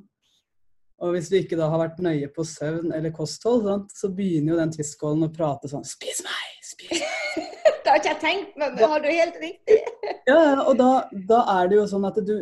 [0.99, 4.53] Og hvis du ikke da har vært nøye på søvn eller kosthold, sant, så begynner
[4.53, 6.47] jo den twist-skålen å prate sånn Spis meg!
[6.65, 7.49] Spis meg!
[7.83, 9.79] det har ikke jeg tenkt, men det har du helt riktig.
[10.31, 10.89] ja, og da,
[11.31, 12.35] da, er det jo sånn at du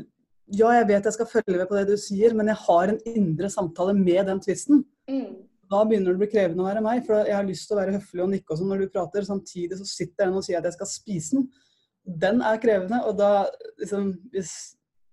[0.48, 3.04] Ja, jeg vet jeg skal følge med på det du sier, men jeg har en
[3.12, 4.86] indre samtale med den tvisten.
[5.12, 7.04] Mm da begynner det å bli krevende å være meg.
[7.06, 9.28] For jeg har lyst til å være høflig og nikke og sånn når du prater.
[9.28, 11.48] Samtidig så sitter jeg og sier at jeg skal spise den.
[12.24, 13.02] Den er krevende.
[13.10, 13.32] Og da,
[13.82, 14.54] liksom, hvis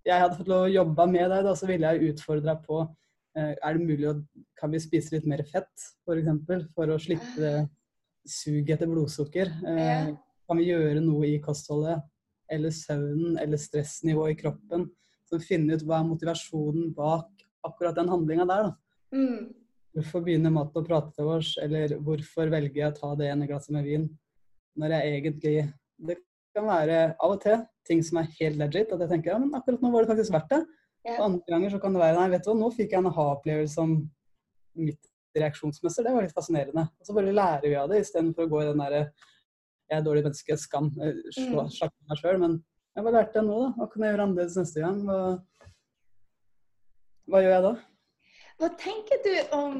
[0.06, 2.84] jeg hadde fått lov å jobbe med deg, da, så ville jeg utfordre deg på
[3.34, 4.18] Er det mulig å
[4.58, 5.96] Kan vi spise litt mer fett, f.eks.
[6.06, 7.54] For, eksempel, for å slippe
[8.24, 9.50] suget etter blodsukker?
[9.68, 10.12] Eh,
[10.44, 12.04] kan vi gjøre noe i kostholdet?
[12.52, 14.86] Eller søvnen, eller stressnivået i kroppen?
[15.28, 18.68] Så finne ut hva er motivasjonen bak akkurat den handlinga der.
[18.68, 18.72] da.
[19.16, 19.52] Mm.
[19.94, 23.46] Hvorfor begynner maten å prate til oss, eller hvorfor velger jeg å ta det ene
[23.50, 24.08] glasset med vin
[24.74, 25.52] når jeg egentlig
[26.02, 26.16] Det
[26.54, 29.54] kan være av og til ting som er helt legit, at jeg tenker ja, men
[29.54, 30.60] akkurat nå var det faktisk verdt det.
[31.04, 31.18] Ja.
[31.26, 33.82] Andre ganger så kan det være nei, vet du hva, nå fikk jeg en aha-opplevelse
[33.82, 33.94] om
[34.80, 36.06] mitt reaksjonsmønster.
[36.06, 36.86] Det var litt fascinerende.
[37.00, 39.06] Og så bare lærer vi av det istedenfor å gå i den derre
[39.90, 41.96] jeg er dårlig menneske, skam, eh, slå, mm.
[42.08, 42.38] meg sjøl.
[42.40, 42.54] Men
[42.96, 43.72] jeg har lært det nå, da.
[43.76, 45.02] Hva kan jeg gjøre annerledes neste gang?
[45.04, 45.18] Hva,
[47.30, 47.74] hva gjør jeg da?
[48.54, 49.72] Hva tenker du om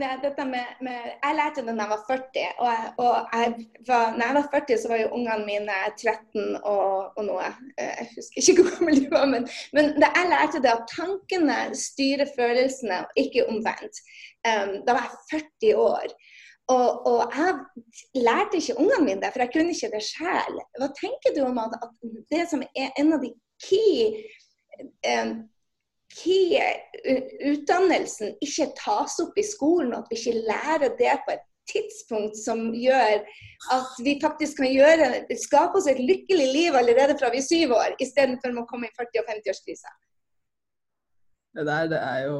[0.00, 2.44] dette med, med Jeg lærte det da jeg var 40.
[2.64, 7.12] Og, og jeg var, når jeg var 40, så var jo ungene mine 13 og,
[7.18, 7.50] og noe.
[7.76, 9.26] Eh, jeg husker ikke hvor gammel de var.
[9.34, 14.00] Men, men da jeg lærte det at tankene styrer følelsene, og ikke omvendt.
[14.48, 16.16] Um, da var jeg 40 år.
[16.72, 20.60] Og, og, jeg lærte ikke ungene mine det, for jeg kunne ikke det sjøl.
[20.80, 24.22] Hva tenker du om at, at, det som er en av de key
[25.20, 25.42] um,
[27.52, 32.36] utdannelsen ikke tas opp i skolen, og at vi ikke lærer det på et tidspunkt
[32.38, 33.22] som gjør
[33.72, 35.08] at vi faktisk kan gjøre,
[35.40, 38.94] skape oss et lykkelig liv allerede fra vi er syv år, istedenfor å komme i
[38.98, 39.92] 40- og 50-årskrisa.
[41.52, 42.38] Det der, det er jo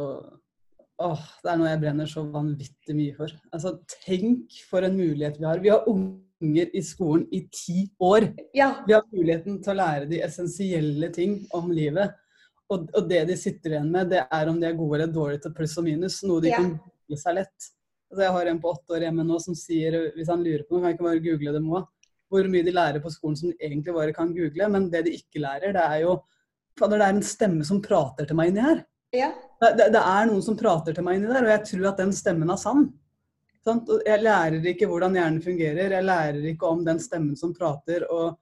[1.03, 3.33] Åh, det er noe jeg brenner så vanvittig mye for.
[3.51, 3.73] Altså,
[4.05, 5.63] Tenk for en mulighet vi har.
[5.65, 8.29] Vi har unger i skolen i ti år.
[8.55, 8.69] Ja.
[8.87, 12.13] Vi har muligheten til å lære de essensielle ting om livet.
[12.73, 15.45] Og, og, det de sitter igjen med, det er om de er gode eller dårlige
[15.45, 16.21] til pluss og minus.
[16.29, 16.61] Noe de ja.
[16.61, 17.73] kan google seg lett.
[18.13, 20.77] Altså, jeg har en på åtte år hjemme nå som sier hvis han lurer på
[20.77, 21.83] noe, kan jeg ikke bare google det, Moa.
[22.33, 24.69] hvor mye de lærer på skolen som de egentlig bare kan google.
[24.75, 26.21] Men det de ikke lærer, det er jo
[26.81, 28.79] Fader, det er en stemme som prater til meg inni her.
[29.13, 29.29] Ja.
[29.61, 31.99] Det, det, det er noen som prater til meg inni der, og jeg tror at
[32.01, 32.87] den stemmen er sann.
[33.63, 33.91] Sant?
[34.07, 38.39] Jeg lærer ikke hvordan hjernen fungerer, jeg lærer ikke om den stemmen som prater, og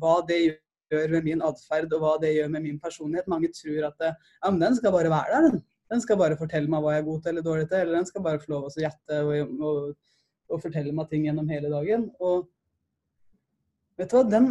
[0.00, 0.60] hva det gjør
[0.92, 3.30] med min atferd, og hva det gjør med min personlighet.
[3.30, 4.14] Mange tror at ja,
[4.50, 5.62] men den skal bare være der, den.
[5.92, 8.08] Den skal bare fortelle meg hva jeg er god til eller dårlig til, eller den
[8.08, 9.80] skal bare få lov å gjette og, og,
[10.48, 12.06] og, fortelle meg ting gjennom hele dagen.
[12.24, 12.46] Og
[14.00, 14.48] vet du hva, den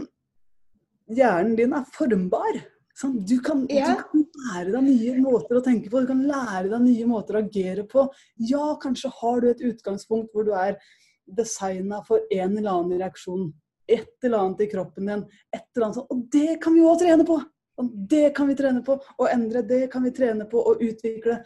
[1.17, 2.61] hjernen din er formbar.
[3.01, 3.95] Sånn, du, kan, Ja.
[3.95, 7.39] du kan lære deg nye måter å tenke på, du kan lære deg nye måter
[7.39, 8.05] å agere på.
[8.51, 10.77] Ja, kanskje har du et utgangspunkt hvor du er
[11.25, 13.49] designa for en eller annen reaksjon.
[13.97, 15.25] Et eller annet i kroppen din.
[15.53, 17.41] Et eller annet sånn, Og det kan vi også trene på!
[17.81, 18.97] Og Det kan vi trene på.
[19.17, 20.59] Å endre, det kan vi trene på.
[20.59, 21.39] Å utvikle.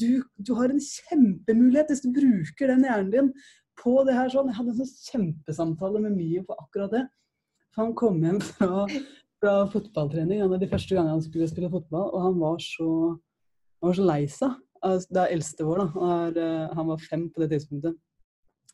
[0.00, 3.32] Du, du har en kjempemulighet hvis du bruker den hjernen din
[3.80, 4.50] på det her sånn.
[4.50, 7.06] Jeg hadde en sånn kjempesamtale med Mio på akkurat det.
[7.74, 8.86] For han kom hjem fra,
[9.40, 12.88] fra fotballtrening en av de første gangene han skulle spille fotball, og han var så,
[13.80, 14.56] han var så lei seg.
[14.80, 16.12] Altså, Det er eldste vår, da.
[16.30, 17.98] Eh, han var fem på det tidspunktet.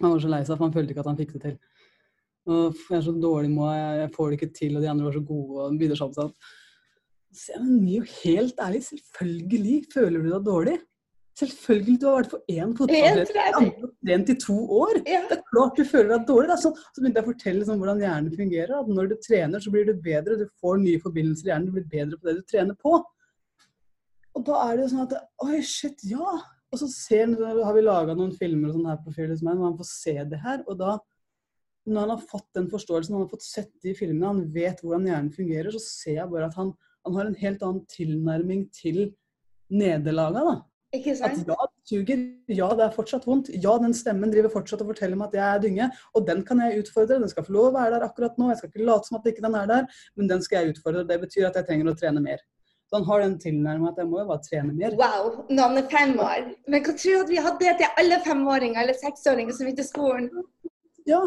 [0.00, 1.58] Han var så lei seg, for han følte ikke at han fikk det til.
[2.46, 5.22] Jeg er så dårlig med, jeg, får det ikke til, og de andre var så
[5.26, 6.34] gode, og begynner sånn sånn.
[7.36, 10.76] Så jeg er helt ærlig, selvfølgelig føler du deg dårlig.
[11.36, 13.72] Selvfølgelig, du har vært på én En fotballtrening,
[14.06, 15.02] trent i to år.
[15.04, 15.20] Ja.
[15.28, 16.54] Det er klart du føler deg dårlig.
[16.62, 18.72] Så, så begynte jeg å fortelle sånn, hvordan hjernen fungerer.
[18.78, 20.38] At når du trener, så blir du bedre.
[20.40, 21.68] Du får nye forbindelser i hjernen.
[21.68, 22.94] Du blir bedre på det du trener på.
[24.36, 26.38] Og da er det jo sånn at Oi, shit, ja.
[26.72, 29.76] Og så ser, har vi laga noen filmer og sånn her på Fearless Man, man
[29.76, 30.64] får se det her.
[30.64, 30.96] Og da,
[31.86, 35.06] når han har fått den forståelsen, han har fått sett de filmene, han vet hvordan
[35.08, 36.72] hjernen fungerer, så ser jeg bare at han,
[37.06, 39.04] han har en helt annen tilnærming til
[39.70, 40.42] nederlaga.
[40.48, 40.56] da.
[40.96, 41.48] Ikke At sant?
[41.50, 42.20] ja, det suger.
[42.56, 43.50] Ja, det er fortsatt vondt.
[43.62, 45.88] Ja, den stemmen driver fortsatt og forteller meg at jeg er dynge.
[46.14, 47.18] Og den kan jeg utfordre.
[47.22, 48.50] Den skal få lov å være der akkurat nå.
[48.52, 51.04] Jeg skal ikke late som at ikke den er der, men den skal jeg utfordre.
[51.08, 52.44] Det betyr at jeg trenger å trene mer.
[52.86, 54.94] Så han har den tilnærmingen at jeg må jo bare trene mer.
[54.94, 56.50] Wow, når han er fem år.
[56.70, 59.80] Men hva tror du at vi hadde det til alle femåringer eller seksåringer som gikk
[59.82, 60.30] til skolen?
[61.06, 61.18] Ja,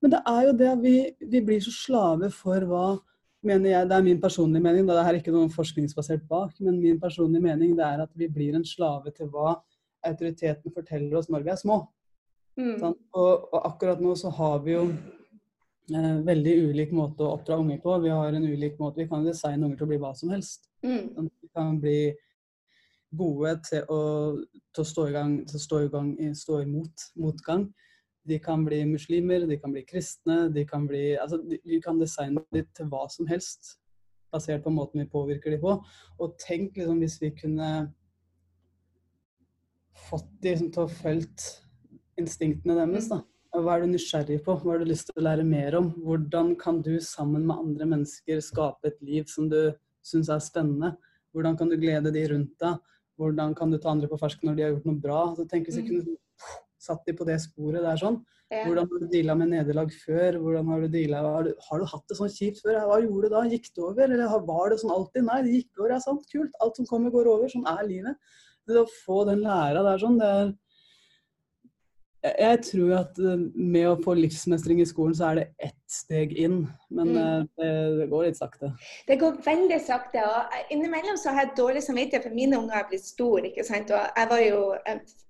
[0.00, 0.96] men det er jo det vi,
[1.32, 2.88] vi blir så slave for hva
[3.46, 6.80] mener jeg, Det er min personlige mening, da det er ikke noe forskningsbasert bak, men
[6.80, 9.54] min personlige mening det er at vi blir en slave til hva
[10.04, 11.78] autoriteten forteller oss når vi er små.
[12.60, 12.76] Mm.
[12.82, 12.96] Sånn?
[13.16, 14.84] Og, og akkurat nå så har vi jo
[15.94, 17.96] eh, veldig ulik måte å oppdra unger på.
[18.04, 20.68] Vi har en ulik måte, vi kan designe unger til å bli hva som helst.
[20.84, 21.14] Mm.
[21.16, 22.00] Sånn, Vi kan bli
[23.16, 24.00] gode til å,
[24.70, 27.70] til å stå i gang, til å stå i gang, stå imot motgang.
[28.30, 31.98] De kan bli muslimer, de kan bli kristne, de kan bli Altså, de- vi kan
[31.98, 33.76] designe dem til hva som helst,
[34.32, 35.72] basert på måten vi påvirker dem på.
[36.20, 37.70] Og tenk liksom hvis vi kunne
[40.10, 41.50] fått de liksom, til å følge
[42.20, 43.20] instinktene deres, da.
[43.50, 44.54] Hva er du nysgjerrig på?
[44.62, 45.90] Hva har du lyst til å lære mer om?
[46.04, 49.72] Hvordan kan du sammen med andre mennesker skape et liv som du
[50.06, 50.92] syns er spennende?
[51.34, 52.78] Hvordan kan du glede de rundt deg?
[53.18, 55.20] Hvordan kan du ta andre på fersken når de har gjort noe bra?
[55.36, 55.88] Så tenk hvis vi Mm.
[55.90, 56.16] kunne
[56.80, 58.18] satt de på det sporet der sånn.
[58.50, 58.64] Ja.
[58.64, 60.40] Hvordan har du deala med nederlag før?
[60.42, 62.80] Hvordan Har du deala har, du, har du hatt det sånn kjipt før?
[62.88, 63.42] Hva gjorde du da?
[63.52, 64.06] Gikk det over?
[64.08, 65.26] Eller var det sånn alltid?
[65.28, 65.92] Nei, det gikk over.
[65.94, 66.26] Ja, sant.
[66.32, 66.56] Kult.
[66.64, 67.52] Alt som kommer, går over.
[67.52, 68.34] Sånn er livet.
[68.66, 70.50] Det å få den læra der sånn, det er
[72.22, 76.32] jeg, tror at eh, med å få livsmestring i skolen, så er det ett steg
[76.38, 76.66] inn.
[76.90, 77.16] Men Mm.
[77.20, 78.72] eh, det, det går litt sakte.
[79.08, 80.22] Det går veldig sakte.
[80.24, 83.46] og Innimellom så har jeg dårlig samvittighet, for mine unger har blitt store.
[83.50, 83.90] ikke sant?
[83.90, 84.74] Og jeg var jo,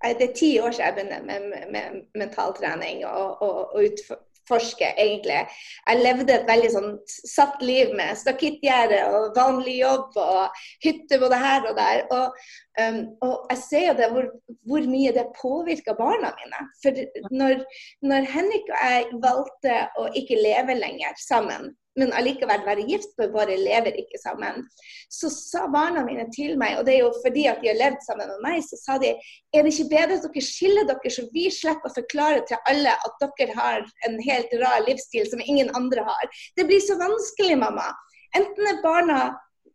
[0.03, 5.46] Det er ti år siden jeg begynte med, med mentaltrening og, og, og utforske, egentlig.
[5.88, 11.38] Jeg levde et veldig sånn satt liv med stakittgjerde og vanlig jobb og hytte både
[11.38, 12.03] her og der.
[12.11, 12.35] Og,
[12.78, 14.30] um, og jeg ser jo det hvor,
[14.70, 16.62] hvor mye det påvirker barna mine.
[16.83, 17.02] For
[17.35, 17.64] når,
[18.06, 23.33] når Henrik og jeg valgte å ikke leve lenger sammen, men allikevel være gift, for
[23.35, 24.62] bare lever ikke sammen.
[25.11, 28.04] Så sa barna mine til meg, og det er jo fordi at de har levd
[28.06, 31.26] sammen med meg, så sa de er det ikke bedre at dere skiller dere, så
[31.35, 35.72] vi slipper å forklare til alle at dere har en helt rar livsstil som ingen
[35.78, 36.40] andre har.
[36.56, 37.90] Det blir så vanskelig, mamma.
[38.38, 39.20] Enten er barna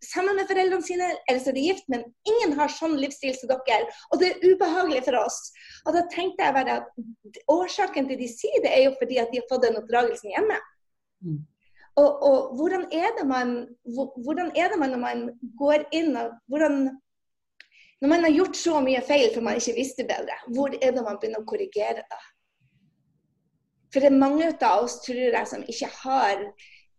[0.06, 3.52] sammen med foreldrene sine, eller så er de gift, men ingen har sånn livsstil som
[3.52, 3.90] dere.
[4.12, 5.40] Og det er ubehagelig for oss.
[5.86, 9.34] Og da tenkte jeg bare at årsaken til de sier det, er jo fordi at
[9.34, 10.60] de har fått den oppdragelsen hjemme.
[11.26, 11.42] Mm.
[11.96, 13.56] Og, og hvordan, er det man,
[14.24, 15.26] hvordan er det man når man
[15.60, 16.90] går inn og hvordan,
[18.02, 21.04] Når man har gjort så mye feil for man ikke visste bedre, hvor er det
[21.04, 22.18] man begynner å korrigere da?
[23.94, 26.42] For det er mange av oss, tror jeg, som ikke har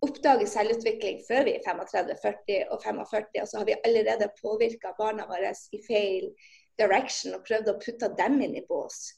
[0.05, 4.93] oppdaget selvutvikling før vi er 35, 40 og 45, og så har vi allerede påvirka
[4.99, 6.29] barna våre i feil
[6.77, 9.15] direction og prøvd å putte dem inn i bås.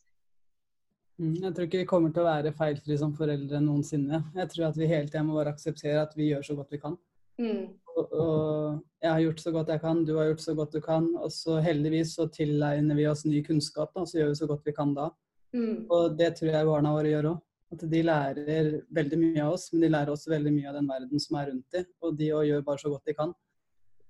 [1.18, 4.22] Mm, jeg tror ikke vi kommer til å være feilfrie som foreldre noensinne.
[4.38, 6.82] Jeg tror at vi hele tida må bare akseptere at vi gjør så godt vi
[6.84, 6.94] kan.
[7.42, 7.64] Mm.
[7.94, 10.80] Og, og, jeg har gjort så godt jeg kan, du har gjort så godt du
[10.84, 11.08] kan.
[11.18, 14.70] Og så heldigvis så tilegner vi oss ny kunnskap, da, så gjør vi så godt
[14.70, 15.10] vi kan da.
[15.56, 15.88] Mm.
[15.90, 17.44] Og det tror jeg barna våre gjør òg.
[17.68, 20.88] At de lærer veldig mye av oss, men de lærer også veldig mye av den
[20.88, 21.90] verden som er rundt dem.
[22.00, 23.34] Og de òg gjør bare så godt de kan.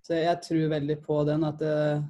[0.07, 2.05] Så jeg tror veldig på den at uh,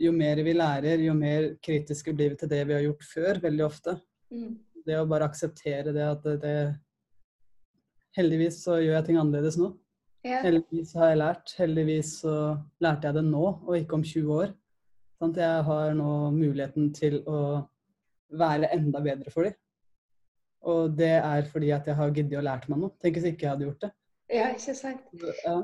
[0.00, 3.42] jo mer vi lærer, jo mer kritiske blir vi til det vi har gjort før,
[3.44, 3.98] veldig ofte.
[4.32, 4.54] Mm.
[4.86, 6.54] Det å bare akseptere det at det,
[8.16, 9.68] Heldigvis så gjør jeg ting annerledes nå.
[10.26, 10.40] Ja.
[10.42, 11.52] Heldigvis har jeg lært.
[11.60, 12.32] Heldigvis så
[12.82, 14.54] lærte jeg det nå, og ikke om 20 år.
[15.20, 17.38] Sånn at jeg har nå muligheten til å
[18.40, 19.54] være enda bedre for dem.
[20.68, 22.94] Og det er fordi at jeg har giddet å lært meg noe.
[23.00, 23.92] Tenk hvis ikke jeg hadde gjort det.
[24.38, 25.06] ja, ikke sant.
[25.44, 25.60] Ja.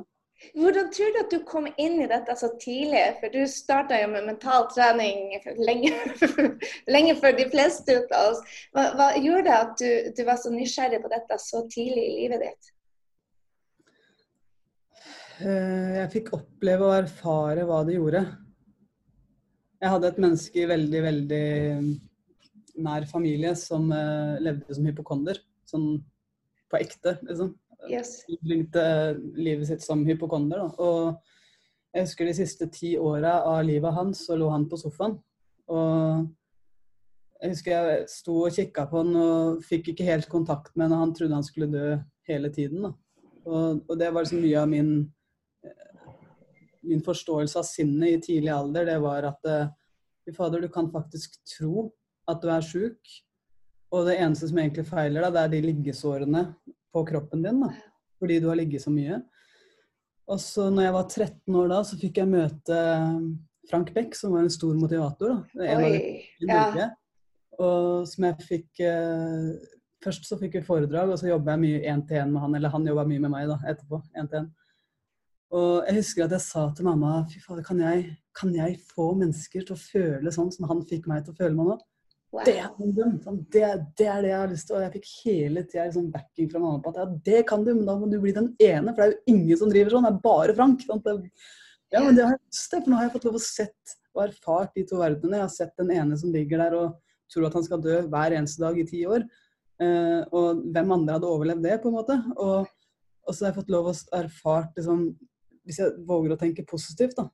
[0.52, 3.02] Hvordan tror du at du kom inn i dette så tidlig?
[3.20, 5.32] For du starta jo med mental trening
[5.64, 5.92] lenge,
[6.94, 8.42] lenge før de fleste av oss.
[8.76, 12.44] Hva, hva gjorde at du, du, var så nysgjerrig på dette så tidlig i livet
[12.44, 12.72] ditt?
[15.40, 18.26] Eh, jeg fikk oppleve og erfare hva det gjorde.
[19.80, 21.46] Jeg hadde et menneske i veldig, veldig
[22.82, 25.40] nær familie som uh, levde som hypokonder.
[25.68, 25.96] Sånn
[26.70, 27.54] på ekte, liksom.
[27.90, 28.24] Yes.
[28.46, 28.82] Lengte
[29.36, 30.64] livet sitt som hypokonder.
[30.64, 30.68] Da.
[30.82, 35.18] Og jeg husker de siste ti åra av livet hans, så lå han på sofaen.
[35.70, 36.26] Og
[37.42, 41.06] jeg husker jeg sto og kikka på han og fikk ikke helt kontakt med han.
[41.06, 42.88] Han trodde han skulle dø hele tiden.
[43.46, 44.96] Og, og det var liksom mye av min
[46.86, 49.48] min forståelse av sinnet i tidlig alder, det var at
[50.22, 51.88] fy fader, du kan faktisk tro
[52.30, 53.14] at du er sjuk.
[53.94, 56.42] Og det eneste som egentlig feiler deg, det er de liggesårene
[56.92, 57.62] på kroppen din.
[57.62, 57.70] da,
[58.20, 59.20] Fordi du har ligget så mye.
[60.26, 62.78] Og så når jeg var 13 år da, så fikk jeg møte
[63.70, 65.36] Frank Beck, som var en stor motivator.
[65.54, 65.92] da, en Oi, av
[66.40, 66.86] de Norge.
[66.86, 66.92] ja.
[67.56, 69.54] Og som jeg fikk eh,
[70.04, 72.54] Først så fikk vi foredrag, og så jobba jeg mye én-til-én med han.
[72.54, 74.02] Eller han jobba mye med meg da, etterpå.
[74.14, 74.50] En til en.
[75.56, 78.04] Og jeg husker at jeg sa til mamma fy fader, kan jeg,
[78.36, 81.56] kan jeg få mennesker til å føle sånn som han fikk meg til å føle
[81.56, 81.76] meg nå?
[82.34, 82.42] Wow.
[82.44, 82.58] Det.
[83.24, 84.76] Sånn, det, det er det jeg har lyst til.
[84.76, 87.72] Og jeg fikk hele tida liksom backing fra mamma på at ja, det kan du,
[87.72, 88.92] men da må du bli den ene.
[88.92, 90.84] For det er jo ingen som driver sånn, det er bare Frank.
[90.88, 91.16] Sånn, det,
[91.94, 93.96] ja, men det har jeg lyst til, for nå har jeg fått lov å sett
[94.16, 95.40] og erfart de to verdenene.
[95.40, 96.96] Jeg har sett den ene som ligger der og
[97.32, 99.24] tror at han skal dø hver eneste dag i ti år.
[99.82, 102.16] Eh, og hvem andre hadde overlevd det, på en måte.
[102.36, 102.68] Og,
[103.26, 105.08] og så har jeg fått lov å erfart liksom,
[105.66, 107.26] Hvis jeg våger å tenke positivt, da.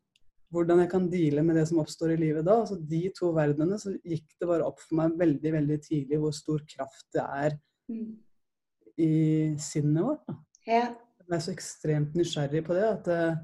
[0.53, 2.59] Hvordan jeg kan deale med det som oppstår i livet da.
[2.61, 6.35] altså De to verdenene, så gikk det bare opp for meg veldig veldig tidlig hvor
[6.37, 7.59] stor kraft det er
[7.91, 8.17] Mm.
[8.99, 10.21] i sinnet vårt.
[10.29, 10.35] da.
[10.67, 10.83] Ja.
[11.29, 13.37] Jeg er så ekstremt nysgjerrig på det at eh,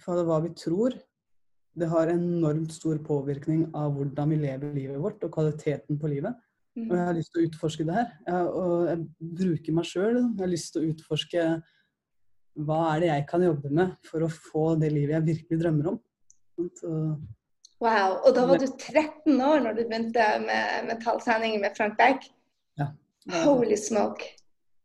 [0.00, 0.92] fader, hva vi tror,
[1.78, 6.34] det har enormt stor påvirkning av hvordan vi lever livet vårt og kvaliteten på livet.
[6.76, 7.06] Og jeg Mm.
[7.06, 8.12] har lyst til å utforske det her.
[8.26, 10.14] Jeg, og jeg bruker meg sjøl.
[10.16, 11.62] Jeg har lyst til å utforske
[12.58, 15.86] hva er det jeg kan jobbe med for å få det livet jeg virkelig drømmer
[15.88, 16.00] om.
[17.82, 18.20] Wow.
[18.22, 22.28] Og da var du 13 år når du begynte med mentaltrening med Frank Beck?
[22.78, 24.24] ja, Holy smoke.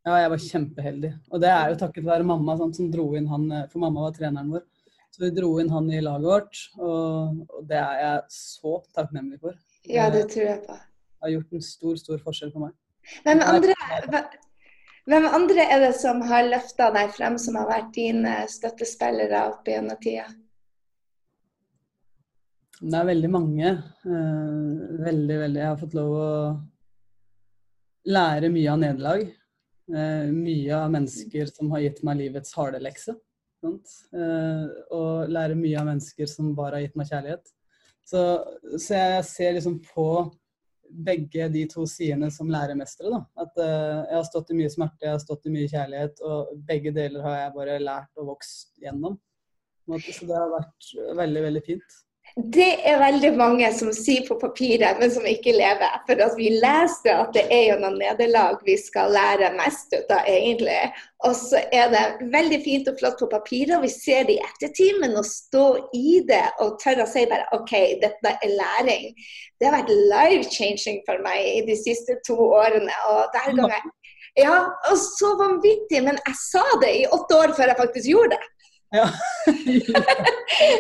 [0.06, 1.12] ja, jeg var kjempeheldig.
[1.32, 4.08] Og det er jo takket være mamma sant, som dro inn han, eh, for mamma
[4.08, 4.66] var treneren vår.
[5.12, 9.40] Så vi dro inn han i laget vårt, og, og det er jeg så takknemlig
[9.42, 9.56] for.
[9.90, 10.76] Ja, det tror jeg på.
[10.78, 12.76] Det har gjort en stor, stor forskjell for meg.
[13.26, 14.22] Hvem andre,
[15.10, 19.70] hvem andre er det som har løfta deg frem, som har vært dine støttespillere opp
[19.72, 20.28] gjennom tida?
[22.78, 23.70] Det er veldig mange.
[24.06, 25.62] eh, veldig, veldig.
[25.62, 26.28] Jeg har fått lov å
[28.06, 29.24] lære mye av nederlag.
[29.90, 33.16] Eh, mye av mennesker som har gitt meg livets harde lekse.
[34.14, 37.50] Eh, og lære mye av mennesker som bare har gitt meg kjærlighet.
[38.06, 38.22] Så,
[38.78, 40.10] så jeg ser liksom på
[40.88, 43.10] begge de to sidene som læremestere.
[43.10, 43.26] Da.
[43.42, 46.94] At jeg har stått i mye smerte, jeg har stått i mye kjærlighet, og begge
[46.96, 49.18] deler har jeg bare lært og vokst gjennom.
[49.90, 52.04] Så det har vært veldig, veldig fint.
[52.38, 55.94] Det er veldig mange som sier på papiret, men som ikke lever.
[56.06, 60.22] For at vi leste at det er gjennom nederlag vi skal lære mest ut av,
[60.30, 60.78] egentlig.
[61.26, 62.04] Og så er det
[62.36, 65.66] veldig fint og flott på papiret, og vi ser det i ettertid, men å stå
[65.98, 67.74] i det og tørre å si bare OK,
[68.06, 69.10] dette er læring.
[69.58, 73.02] Det har vært life changing for meg i de siste to årene.
[73.16, 73.94] Og der gang jeg
[74.38, 74.60] Ja,
[74.92, 78.57] og så vanvittig, men jeg sa det i åtte år før jeg faktisk gjorde det.
[78.96, 79.08] Ja.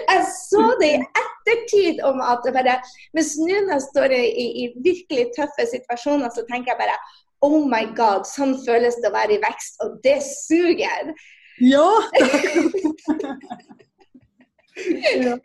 [0.07, 2.77] Jeg så det i ettertid om at det bare
[3.15, 6.95] Mens nå når jeg står i, i, i virkelig tøffe situasjoner, så tenker jeg bare
[7.45, 11.11] Oh my God, sånn føles det å være i vekst, og det suger.
[11.61, 11.85] Ja!
[15.27, 15.35] ja.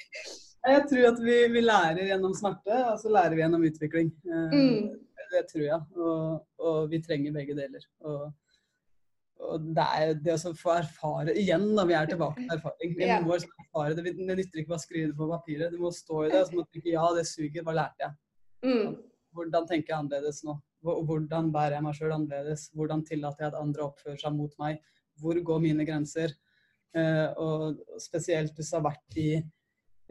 [0.62, 4.12] Jeg tror at vi, vi lærer gjennom smerte, og så lærer vi gjennom utvikling.
[4.30, 4.92] Eh, Mm.
[5.32, 5.80] det tror jeg.
[5.96, 6.22] Og,
[6.60, 7.84] og, vi trenger begge deler.
[8.06, 8.30] Og,
[9.43, 12.93] og det er det å få erfare igjen, da vi er tilbake til erfaring.
[12.99, 14.05] Vi må erfare det.
[14.05, 15.72] Det nytter ikke bare å skrive det på papiret.
[15.72, 17.64] Du må stå i det og så må du tenke ja, det suger.
[17.66, 18.14] Hva lærte jeg?
[18.68, 18.95] Mm.
[19.33, 20.57] Hvordan tenker jeg annerledes nå?
[20.83, 22.68] Hvordan bærer jeg meg sjøl annerledes?
[22.76, 24.83] Hvordan tillater jeg at andre oppfører seg mot meg?
[25.22, 26.35] Hvor går mine grenser?
[26.93, 29.30] Eh, og spesielt hvis jeg har vært i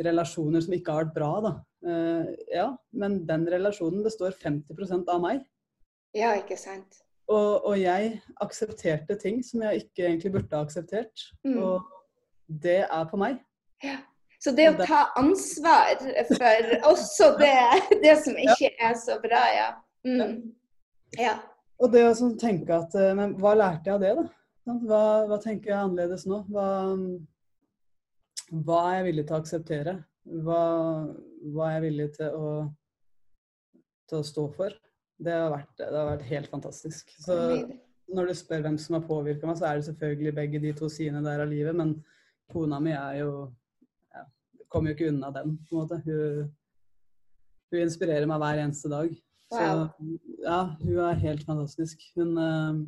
[0.01, 1.53] relasjoner som ikke har vært bra, da.
[1.85, 2.67] Eh, ja,
[2.97, 5.45] men den relasjonen består 50% av meg.
[6.17, 7.03] Ja, ikke sant.
[7.29, 11.27] Og, og, jeg aksepterte ting som jeg ikke egentlig burde ha akseptert.
[11.45, 11.59] Mm.
[11.63, 11.85] Og
[12.63, 13.39] det er på meg.
[13.83, 13.99] Ja.
[14.41, 16.01] Så det å ta ansvar
[16.31, 17.53] for også det,
[18.01, 19.69] det som ikke er så bra, ja.
[20.07, 20.53] Mm.
[21.19, 21.37] ja.
[21.81, 24.25] Og det å sånn tenke at eh, Men hva lærte jeg av det, da?
[24.71, 26.43] Hva, hva tenker jeg annerledes nå?
[26.49, 26.67] Hva,
[28.51, 29.95] hva, er jeg villig til å akseptere?
[30.45, 30.61] Hva,
[31.53, 32.51] hva er jeg villig til å,
[34.09, 34.75] til å stå for?
[35.21, 37.11] Det har, vært, det har, vært, helt fantastisk.
[37.21, 37.35] Så
[38.11, 40.89] når du spør hvem som har påvirka meg, så er det selvfølgelig begge de to
[40.91, 41.77] sidene der av livet.
[41.77, 41.93] Men
[42.51, 43.33] kona mi er jo
[44.11, 44.25] ja,
[44.71, 45.99] Kommer jo ikke unna den, på en måte.
[46.07, 46.49] Hun,
[47.71, 49.13] hun inspirerer meg hver eneste dag.
[49.51, 49.67] Så
[50.41, 52.03] ja, hun er helt fantastisk.
[52.15, 52.81] Hun eh,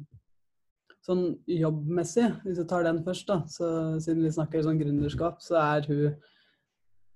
[1.03, 3.67] sånn jobbmessig, hvis du tar den først, da, så,
[4.03, 6.05] siden vi snakker sånn gründerskap, så er hun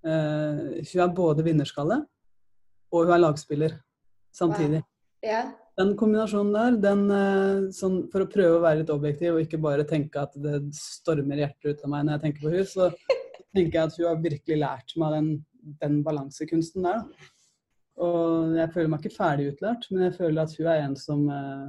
[0.03, 2.03] eh, Hun er både vinnerskalle
[2.91, 3.73] og hun er lagspiller
[4.35, 4.81] samtidig.
[4.83, 4.96] Wow.
[5.25, 5.53] Yeah.
[5.77, 9.59] Den kombinasjonen der, den, eh, sånn, for å prøve å være litt objektiv og ikke
[9.61, 12.89] bare tenke at det stormer hjertet ut av meg når jeg tenker på henne, så
[13.57, 15.29] tenker jeg at hun har virkelig lært meg den,
[15.83, 17.03] den balansekunsten der.
[18.01, 21.23] Og jeg føler meg ikke ferdig utlært, men jeg føler at hun er en som
[21.33, 21.67] eh,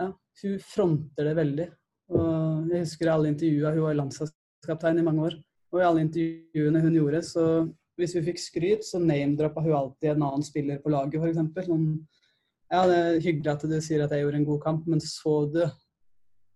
[0.00, 0.10] ja,
[0.42, 1.70] hun fronter det veldig.
[2.14, 5.38] Og jeg husker alle intervjua, hun var landslagskaptein i mange år.
[5.72, 7.46] Og i alle intervjuene hun gjorde, så
[8.00, 11.68] hvis vi fikk skryt, så name-droppa hun alltid en annen spiller på laget, f.eks.
[11.68, 11.88] Sånn,
[12.72, 15.36] ja, det er hyggelig at du sier at jeg gjorde en god kamp, men så
[15.52, 15.64] du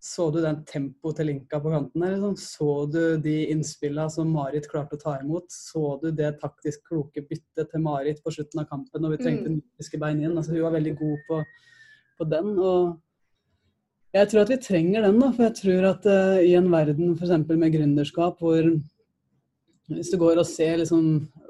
[0.00, 2.04] så du den tempoet til Linka på kanten?
[2.04, 2.36] Liksom?
[2.38, 5.50] Så du de innspillene som Marit klarte å ta imot?
[5.50, 9.50] Så du det taktisk kloke byttet til Marit på slutten av kampen når vi trengte
[9.50, 9.56] mm.
[9.58, 10.36] nordiske bein inn?
[10.36, 11.40] Altså, hun var veldig god på,
[12.20, 12.54] på den.
[12.62, 12.94] og
[14.14, 15.32] jeg tror at vi trenger den, da.
[15.34, 17.34] For jeg tror at uh, i en verden f.eks.
[17.50, 18.70] med gründerskap, hvor
[19.88, 21.04] hvis du går og ser liksom,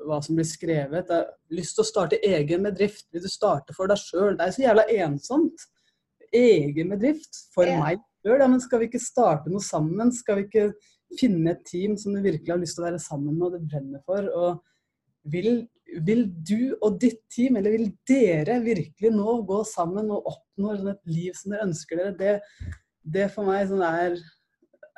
[0.06, 3.06] hva som blir skrevet det er Lyst til å starte egen bedrift.
[3.14, 4.34] Vil du starte for deg sjøl?
[4.36, 5.62] Det er så jævla ensomt.
[6.36, 7.78] Egen bedrift for ja.
[7.80, 8.36] meg sjøl.
[8.42, 10.12] Ja, men skal vi ikke starte noe sammen?
[10.12, 10.66] Skal vi ikke
[11.16, 13.70] finne et team som du virkelig har lyst til å være sammen med og du
[13.72, 14.28] brenner for?
[14.28, 15.64] Og vil
[16.04, 21.00] vil du og ditt team, eller vil dere virkelig nå gå sammen og oppnå et
[21.08, 22.16] liv som dere ønsker dere?
[22.18, 22.74] Det,
[23.16, 24.18] det for meg sånn er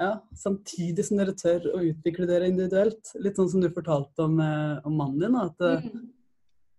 [0.00, 3.12] ja, Samtidig som dere tør å utvikle dere individuelt.
[3.20, 5.36] Litt sånn som du fortalte om, eh, om mannen din.
[5.36, 6.08] at mm.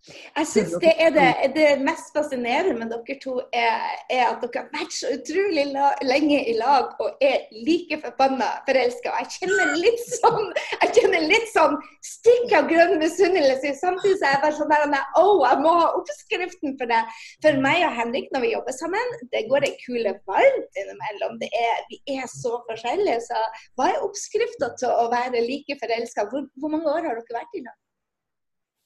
[0.09, 4.63] Jeg syns det er det, det, mest fascinerende med dere to, er, er, at dere
[4.63, 9.13] har vært så utrolig la, lenge i lag og er like forbanna forelska.
[9.19, 11.77] Jeg kjenner litt sånn jeg kjenner litt sånn
[12.07, 13.75] stikk av grønn misunnelse.
[13.77, 17.03] Samtidig så er jeg bare sånn der Å, oh, jeg må ha oppskriften for det.
[17.45, 21.37] For meg og Henrik når vi jobber sammen, det går ei kule varmt innimellom.
[21.51, 23.21] Er, vi er så forskjellige.
[23.29, 23.45] Så
[23.77, 26.25] hva er oppskrifta til å være like forelska?
[26.33, 27.80] Hvor, hvor mange år har dere vært i lag?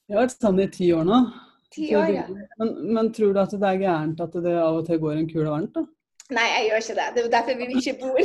[0.06, 1.20] Jeg har vært sammen i ti år nå.
[1.74, 2.24] Ti år, ja.
[2.62, 5.30] Men, men, tror du at det er gærent at det av og til går en
[5.32, 5.82] kule varmt, da?
[6.34, 7.08] Nei, jeg gjør ikke det.
[7.14, 8.16] Det er derfor vi ikke bor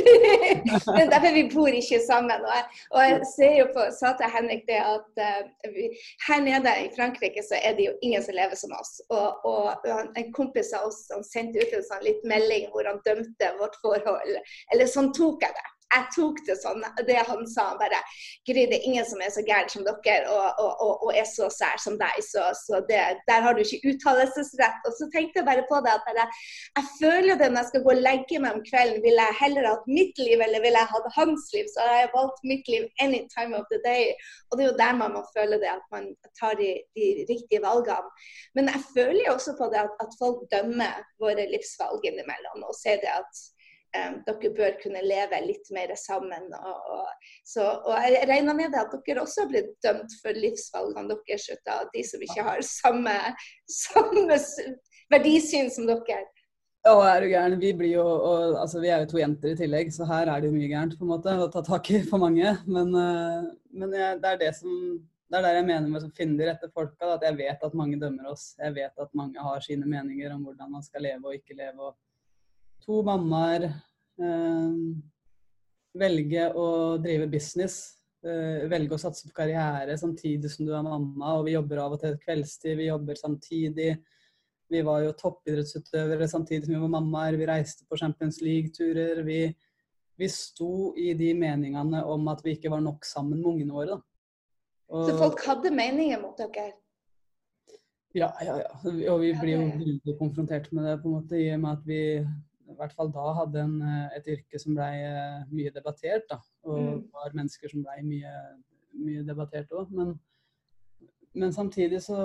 [0.95, 2.45] Det er derfor vi bor ikke sammen.
[2.47, 5.89] Og jeg, og jeg ser jo på, sa til Henrik det at uh, vi,
[6.25, 8.95] her nede i Frankrike så er det jo ingen som lever som oss.
[9.13, 13.03] Og, og en kompis av oss han sendte ut en sånn litt melding hvor han
[13.05, 14.33] dømte vårt forhold.
[14.73, 17.71] Eller sånn tok jeg det jeg tok det sånn, det han sa.
[17.79, 17.99] bare,
[18.47, 21.27] Gry, det er ingen som er så gæren som dere og, og, og, og er
[21.27, 24.81] så sær som deg, så, så det, der har du ikke uttalelsesrett.
[24.87, 26.41] Og så tenkte jeg bare på det at jeg,
[26.79, 29.03] jeg føler det når jeg skal gå og legge meg om kvelden.
[29.05, 31.69] Vil jeg heller hatt mitt liv, eller vil jeg hatt hans liv?
[31.73, 34.11] Så har jeg valgt mitt liv any time of the day.
[34.49, 37.63] Og det er jo der man må føle det, at man tar de, de riktige
[37.63, 38.11] valgene.
[38.55, 42.77] Men jeg føler jo også på det at, at folk dømmer våre livsvalg innimellom, og
[42.77, 43.41] ser det at
[43.97, 46.49] um, dere bør kunne leve litt mer sammen.
[46.57, 51.17] Og, og, så, og jeg regner med at dere også har blitt dømt for livsvalgene
[51.27, 53.17] deres av de som ikke har samme,
[53.83, 54.39] samme
[55.11, 56.23] verdisyn som dere.
[56.89, 57.59] Å, er du gæren.
[57.61, 60.41] Vi, blir jo, og, altså, vi er jo to jenter i tillegg, så her er
[60.41, 62.55] det jo mye gærent på en måte, å ta tak i for mange.
[62.65, 64.71] Men, uh, men jeg, det er det som
[65.31, 67.13] det er der jeg mener med å finne de rette folka.
[67.13, 68.49] At jeg vet at mange dømmer oss.
[68.59, 71.87] Jeg vet at mange har sine meninger om hvordan man skal leve og ikke leve.
[71.87, 71.95] Og
[72.83, 74.75] to mammaer eh,
[76.01, 76.67] velge å
[77.01, 77.81] drive business.
[78.21, 81.37] Eh, velge å satse på karriere samtidig som du er mamma.
[81.39, 83.91] Og vi jobber av og til kveldstid, vi jobber samtidig.
[84.71, 87.39] Vi var jo toppidrettsutøvere samtidig som vi var mammaer.
[87.39, 89.23] Vi reiste på Champions League-turer.
[89.27, 89.41] Vi,
[90.21, 93.97] vi sto i de meningene om at vi ikke var nok sammen med ungene våre.
[94.91, 96.71] Og, så folk hadde meninger mot dere?
[98.15, 98.71] Ja, ja, ja.
[99.11, 101.85] Og vi blir jo veldig konfrontert med det, på en måte, i og med at
[101.87, 102.01] vi
[102.71, 106.27] i hvert fall da hadde en, eh, et yrke som blei eh, mye debattert.
[106.29, 107.01] da, Og mm.
[107.15, 108.35] var mennesker som blei mye,
[109.01, 109.91] mye debattert òg.
[109.97, 110.15] Men,
[111.33, 112.17] men, samtidig så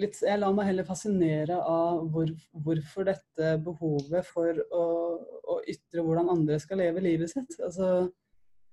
[0.00, 2.30] litt, Jeg lar meg heller fascinere av hvor,
[2.64, 4.84] hvorfor dette behovet for å,
[5.42, 7.58] å, ytre hvordan andre skal leve livet sitt.
[7.58, 8.08] altså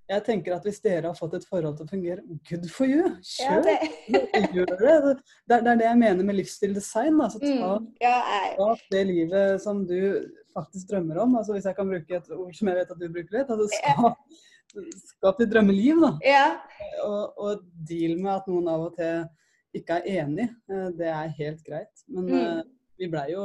[0.07, 3.09] jeg tenker at hvis dere har fått et forhold til å fungere, good for you!
[3.27, 3.65] Kjør!
[3.67, 4.19] Ja,
[4.55, 5.15] Gjør det.
[5.49, 5.57] det.
[5.57, 7.17] er det jeg mener med livsstildesign.
[7.23, 8.13] Altså, ta, mm, ja,
[8.55, 9.97] ta, det livet som du
[10.55, 11.35] faktisk drømmer om.
[11.39, 13.51] Altså, hvis jeg kan bruke et ord som jeg vet at du bruker litt.
[13.51, 14.39] Altså, skap,
[15.11, 16.13] skap ditt drømmeliv, da.
[16.23, 16.45] Ja.
[17.03, 19.27] Og, og, deal med at noen av og til
[19.75, 20.47] ikke er enig.
[20.71, 22.07] Eh, det er helt greit.
[22.07, 22.39] Men mm.
[22.39, 22.63] uh,
[22.97, 23.43] vi blei jo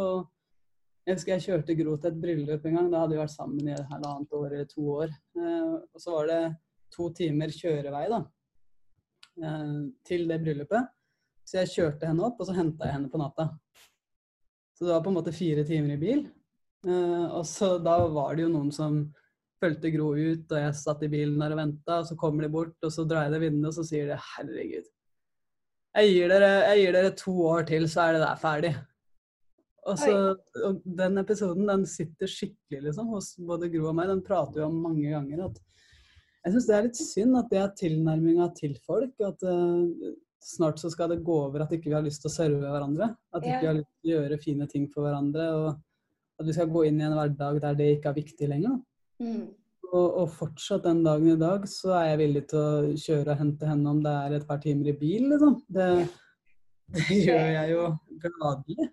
[1.02, 2.90] jeg husker jeg kjørte Gro til et bryllup en gang.
[2.92, 5.14] Da hadde vi vært sammen i et halvannet år eller to år.
[5.38, 6.42] Eh, og så var det
[6.94, 8.20] to timer kjørevei da,
[9.42, 9.72] eh,
[10.06, 10.92] til det bryllupet.
[11.42, 13.48] Så jeg kjørte henne opp, og så henta jeg henne på natta.
[14.78, 16.22] Så det var på en måte fire timer i bil.
[16.86, 19.02] Eh, og så da var det jo noen som
[19.62, 22.54] fulgte Gro ut, og jeg satt i bilen der og venta, og så kommer de
[22.54, 24.86] bort, og så drar jeg ned vinduet, og så sier de herregud.
[25.98, 28.72] Jeg gir, dere, jeg gir dere to år til, så er det der ferdig.
[29.82, 30.14] Og, så,
[30.62, 34.10] og Den episoden den sitter skikkelig liksom, hos både Gro og meg.
[34.12, 35.48] Den prater vi om mange ganger.
[36.42, 39.14] Jeg syns det er litt synd at det er tilnærminga til folk.
[39.26, 40.12] At uh,
[40.42, 43.10] snart så skal det gå over at ikke vi har lyst til å serve hverandre.
[43.34, 45.48] At ikke vi har lyst til å gjøre fine ting for hverandre.
[45.58, 45.72] Og
[46.38, 48.78] at vi skal gå inn i en hverdag der det ikke er viktig lenger.
[49.22, 49.50] Mm.
[49.92, 53.40] Og, og, fortsatt den dagen i dag så er jeg villig til å kjøre og
[53.42, 55.58] hente henne om det er et par timer i bil, liksom.
[55.68, 55.88] Det,
[56.96, 57.88] det gjør jeg jo
[58.24, 58.88] gladelig.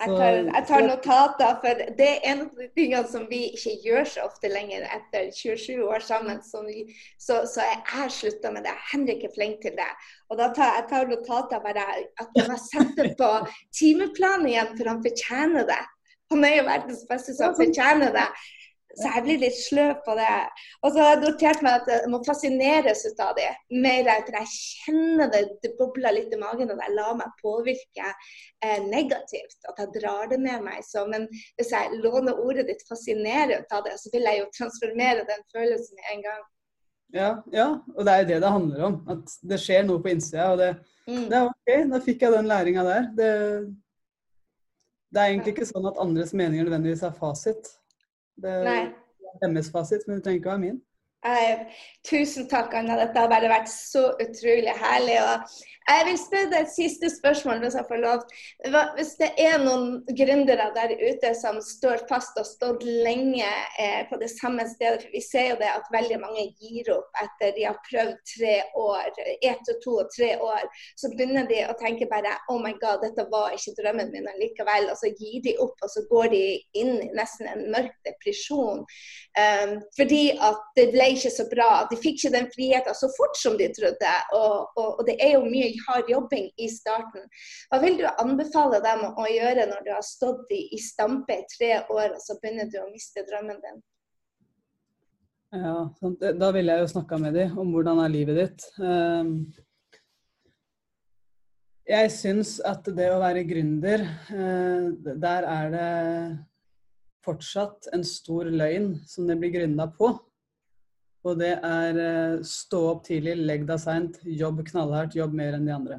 [0.00, 3.74] Jeg tar, jeg tar, notater, for det er en av de tingene som vi ikke
[3.84, 6.40] gjør så ofte lenger etter 27 år sammen.
[6.42, 6.64] Så,
[7.22, 8.74] så, så jeg har slutta med det.
[8.90, 9.90] Henrik er flink til det.
[10.32, 11.86] Og da tar jeg tar notater bare
[12.24, 12.58] at man
[12.96, 13.30] det på
[13.78, 15.82] timeplanen igjen, for han fortjener det.
[16.32, 18.28] Han er jo verdens beste som fortjener det.
[18.92, 20.28] Så jeg blir litt sløv på det.
[20.84, 23.48] Og så har jeg notert meg at jeg må fascineres ut av det.
[23.72, 28.08] Mer for jeg kjenner det, det bobler litt i magen, når jeg lar meg påvirke
[28.10, 29.58] eh, negativt.
[29.70, 30.82] At jeg drar det med meg.
[30.84, 31.28] Så, men
[31.60, 35.46] hvis jeg låner ordet ditt 'fascinere' ut av det, så vil jeg jo transformere den
[35.54, 36.42] følelsen med en gang.
[37.12, 39.02] Ja, ja, og det er jo det det handler om.
[39.12, 40.52] At det skjer noe på innsida.
[40.52, 40.72] Og det,
[41.08, 41.28] mm.
[41.28, 43.12] det er OK, da fikk jeg den læringa der.
[43.16, 43.30] Det,
[45.12, 47.78] det er egentlig ikke sånn at andres meninger nødvendigvis er fasit.
[48.36, 48.50] Det
[49.42, 50.82] er deres fasit, men det trenger ikke være min.
[51.26, 51.58] Eh,
[52.10, 52.96] tusen takk, Anna.
[52.98, 55.20] Dette har bare vært så utrolig herlig.
[55.22, 58.24] Og jeg vil spørre deg et siste spørsmål, hvis jeg får lov.
[58.96, 63.46] Hvis det er noen gründere der ute som står fast og stått lenge
[63.78, 67.22] eh, på det samme stedet, for vi ser jo det at veldig mange gir opp
[67.22, 70.66] etter de har prøvd tre år, ett og to og tre år,
[70.98, 74.90] så begynner de å tenke bare oh my god, dette var ikke drømmen min likevel.
[74.90, 76.44] Og så gir de opp, og så går de
[76.82, 78.82] inn i nesten en mørk depresjon.
[79.38, 81.68] Um, fordi at det ble ikke så bra.
[81.90, 84.12] De fikk ikke den friheten så fort som de trodde.
[84.38, 87.24] Og, og, og det er jo mye hard jobbing i starten.
[87.70, 91.48] Hva vil du anbefale dem å gjøre når du har stått i, i stampe i
[91.56, 93.82] tre år, og så begynner du å miste drømmen din?
[95.52, 95.76] Ja,
[96.40, 98.64] Da ville jeg jo snakka med dem om hvordan er livet ditt.
[98.80, 99.34] Ehm,
[101.88, 104.86] jeg syns at det å være gründer, eh,
[105.20, 105.90] der er det
[107.22, 110.14] fortsatt en stor løgn som det blir gründa på.
[111.22, 115.68] Og det er eh, stå opp tidlig, legg deg seint, jobb knallhardt, jobb mer enn
[115.68, 115.98] de andre.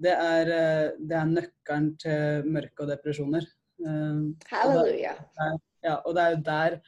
[0.00, 3.46] Det er, eh, det er nøkkelen til mørke og depresjoner.
[3.84, 5.14] Eh, Halleluja.
[5.80, 6.80] Ja, og det er jo der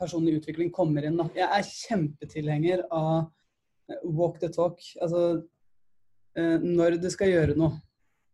[0.00, 1.20] personlig utvikling kommer inn.
[1.36, 3.28] Jeg er kjempetilhenger av
[4.02, 4.82] walk the talk.
[4.98, 5.44] Altså
[6.34, 7.78] når du skal gjøre noe,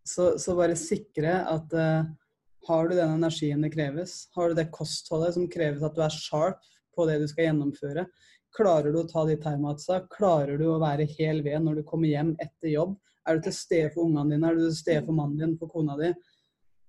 [0.00, 5.36] så, så bare sikre at har du den energien det kreves, har du det kostholdet
[5.36, 8.06] som kreves at du er sharp på det du skal gjennomføre.
[8.54, 10.04] Klarer du å ta de termatsa?
[10.14, 12.94] Klarer du å være hel ved når du kommer hjem etter jobb?
[13.26, 14.50] Er du til stede for ungene dine?
[14.50, 16.12] Er du til stede for mannen din, for kona di?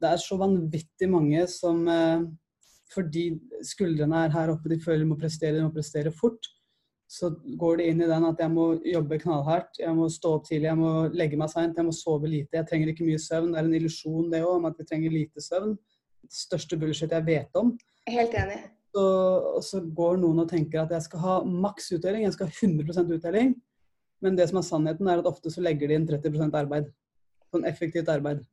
[0.01, 2.25] Det er så vanvittig mange som eh,
[2.93, 3.29] fordi
[3.65, 6.51] skuldrene er her oppe, de føler de må prestere, de må prestere fort.
[7.09, 7.31] Så
[7.61, 10.69] går det inn i den at jeg må jobbe knallhardt, jeg må stå opp tidlig,
[10.69, 12.59] jeg må legge meg seint, jeg må sove lite.
[12.59, 13.51] Jeg trenger ikke mye søvn.
[13.53, 15.75] Det er en illusjon det òg, om at vi trenger lite søvn.
[16.25, 17.73] Det største bullshit jeg vet om.
[18.09, 18.63] Helt enig
[18.95, 22.67] så, så, går noen og tenker at jeg skal ha maks utdeling, jeg skal ha
[22.69, 23.55] 100% utdeling.
[24.23, 26.87] Men det som er sannheten, er at ofte så legger de inn 30% arbeid.
[27.53, 28.45] Sånn effektivt arbeid.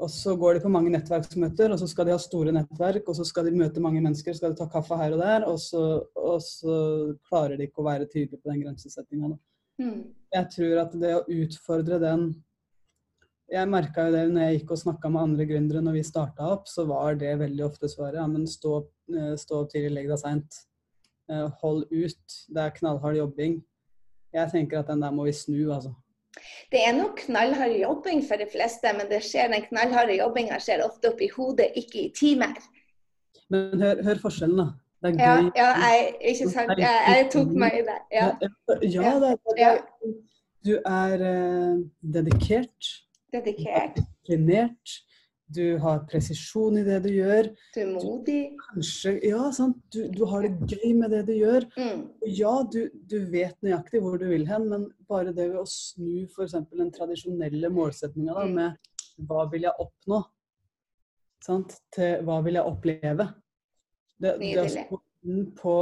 [0.00, 3.18] og så går de på mange nettverksmøter, og så skal de ha store nettverk, og
[3.18, 5.82] så skal de møte mange mennesker, skal de ta kaffe her og der, og så,
[6.16, 6.76] og så
[7.28, 9.34] klarer de ikke å være tydelige på den grensesettinga.
[9.76, 9.98] Mm.
[10.32, 12.30] Jeg tror at det å utfordre den
[13.50, 16.52] Jeg merka jo det når jeg gikk og snakka med andre gründere når vi starta
[16.54, 18.20] opp, så var det veldig ofte svaret.
[18.20, 18.99] Ja, men stå, eh,
[19.38, 20.60] stå opp tidlig, legg deg seint.
[21.30, 22.36] Eh, hold ut.
[22.50, 23.60] Det er knallhard jobbing.
[24.34, 25.92] Jeg tenker at den der må vi snu, altså.
[26.70, 30.84] Det er nok knallhard jobbing for de fleste, men det skjer, den knallharde jobbinga skjer
[30.86, 32.54] ofte oppi hodet, ikke i timer.
[33.50, 34.68] Men hør, hør forskjellen, da.
[35.02, 35.50] Det er Ja, gøy.
[35.56, 36.72] ja jeg, ikke sant.
[36.78, 37.98] Jeg, jeg tok meg i det.
[38.12, 38.26] Ja.
[38.94, 39.70] Ja, det, Ja.
[40.66, 41.78] du er uh,
[42.14, 42.90] dedikert,
[43.32, 43.96] Dedikert.
[43.96, 44.96] disiplinert,
[45.50, 47.48] du har presisjon i det du gjør.
[47.74, 48.36] Du.
[48.68, 49.76] Kanskje Ja, sant.
[49.92, 51.66] Du, du har det gøy med det du gjør.
[51.76, 52.04] Mm.
[52.38, 52.80] Ja, du,
[53.10, 56.54] du vet nøyaktig hvor du vil hen, men bare det ved å snu f.eks.
[56.70, 58.54] den tradisjonelle målsettinga Mm.
[58.54, 60.22] med hva vil jeg oppnå,
[61.44, 61.74] sant?
[61.92, 63.26] til hva vil jeg oppleve.
[64.20, 65.50] Det, det er Nydelig.
[65.58, 65.74] på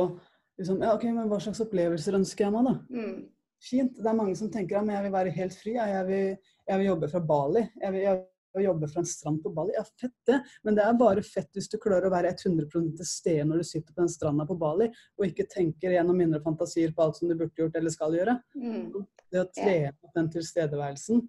[0.59, 2.75] liksom, ja, ok, men Hva slags opplevelser ønsker jeg meg, da?
[2.95, 3.29] Mm.
[3.69, 3.97] Fint.
[3.99, 5.73] Det er mange som tenker at jeg vil være helt fri.
[5.75, 6.37] Jeg vil,
[6.69, 7.64] jeg vil jobbe fra Bali.
[7.83, 8.21] Jeg vil, jeg
[8.55, 9.74] vil jobbe fra en strand på Bali.
[9.76, 10.38] Ja, fett det.
[10.62, 13.68] Men det er bare fett hvis du klarer å være 100 til stede når du
[13.68, 17.30] sitter på den stranda på Bali, og ikke tenker gjennom mindre fantasier på alt som
[17.30, 18.38] du burde gjort eller skal gjøre.
[18.57, 18.84] Mm.
[19.28, 21.26] Det å trene opp den tilstedeværelsen,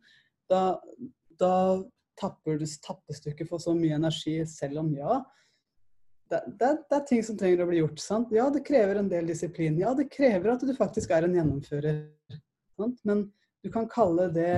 [0.49, 0.63] da,
[1.39, 1.55] da
[2.20, 5.20] tapper du, tappes du ikke for så mye energi, selv om ja.
[6.30, 8.01] Det, det, det er ting som trenger å bli gjort.
[8.03, 8.34] sant?
[8.36, 9.80] Ja, det krever en del disiplin.
[9.82, 12.03] Ja, det krever at du faktisk er en gjennomfører.
[12.78, 12.99] Sant?
[13.07, 13.24] Men
[13.65, 14.53] du kan kalle det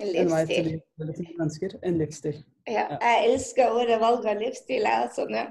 [0.00, 0.64] En en livsstil.
[0.64, 1.78] liv mennesker.
[1.82, 2.44] En livsstil.
[2.68, 4.82] Ja, jeg elsker ordet valg av livsstil.
[4.84, 5.46] Jeg, altså, ja.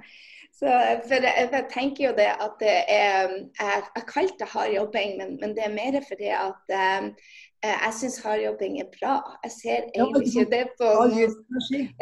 [0.59, 0.67] så,
[1.07, 4.71] for, jeg, for jeg tenker jo det at det er Jeg, jeg kalte det hard
[4.75, 7.11] jobbing, men, men det er mer fordi at um,
[7.65, 9.15] jeg syns hard jobbing er bra.
[9.43, 10.87] Jeg ser egentlig ikke det på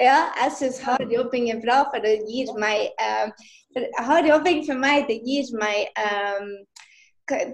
[0.09, 3.31] Ja, jeg syns hard jobbing er bra, for det gir meg um,
[3.73, 5.77] for Hard jobbing for meg, det gir meg
[7.29, 7.47] hva-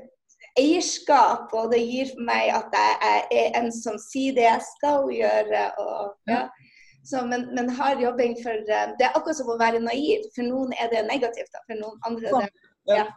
[0.58, 5.64] eierskap, og det gir meg at jeg er en som sier det jeg skal gjøre.
[5.84, 6.48] Og, ja.
[7.06, 10.26] Så, men, men hard jobbing for eh, Det er akkurat som å være naiv.
[10.36, 11.64] For noen er det negativt, da.
[11.66, 13.08] for noen andre er det Ja.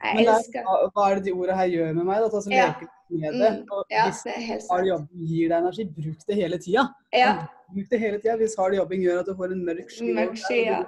[0.00, 2.22] Jeg er, elsker hva, hva er det de ordene her gjør med meg?
[2.24, 2.40] Da?
[2.40, 2.68] som Ja.
[2.70, 3.50] leker med det.
[3.52, 6.58] Mm, Og Ja, hvis det er helt hard jobbing gir deg energi, bruk det hele
[6.58, 6.84] tida.
[7.12, 7.32] Ja,
[7.70, 8.36] Bruk det hele tida.
[8.40, 10.80] Hvis hard jobbing gjør at du får en mørk sky mørk sky, ja.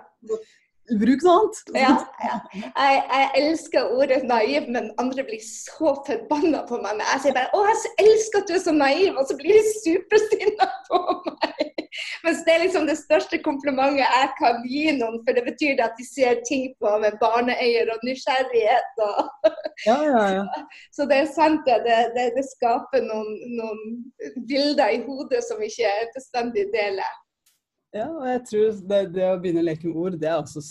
[0.91, 1.59] Bruk noe annet!
[1.79, 1.93] Ja,
[2.27, 2.39] ja.
[2.59, 6.99] Jeg, jeg elsker ordet naiv, men andre blir så forbanna på meg.
[7.15, 9.77] Jeg sier bare 'Å, jeg elsker at du er så naiv', og så blir de
[9.79, 11.73] supersinna på meg.
[12.25, 15.97] Mens det er liksom det største komplimentet jeg kan gi noen, for det betyr at
[15.99, 19.03] de ser ting på med barneøyer og nysgjerrighet.
[19.07, 19.51] Og,
[19.89, 20.45] Ja, ja, ja.
[20.95, 21.81] så det er sant, det.
[21.87, 23.81] Det, det, skaper noen, noen
[24.49, 27.19] bilder i hodet som ikke bestandig deler.
[27.97, 30.63] Ja og jeg tror det, det å begynne å leke med ord, det er også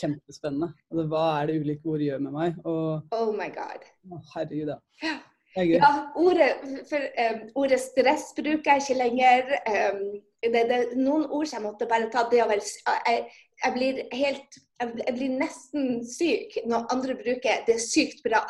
[0.00, 0.70] kjempespennende.
[0.90, 2.62] Altså, hva er det ulike ord gjør med meg?
[2.64, 3.86] Og Oh my god.
[4.10, 4.80] å, herregud, da.
[5.04, 5.18] Ja.
[6.14, 6.50] Ordet,
[6.86, 9.54] for, um, ordet stress bruker jeg ikke lenger.
[9.66, 10.02] Um,
[10.42, 12.22] det, det, noen ord som jeg måtte bare ta.
[12.30, 12.62] Det å være,
[13.08, 13.24] jeg,
[13.64, 18.46] jeg blir helt jeg, blir nesten syk når andre bruker 'det er sykt bra'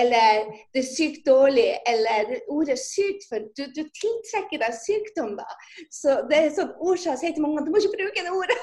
[0.00, 5.48] eller 'det er sykt dårlig' eller ordet 'sykt' for du, du tiltrekker deg sykdom da.
[5.90, 8.24] Så det er sånn ord som jeg sier til mange at du må ikke bruke
[8.24, 8.60] det ordet.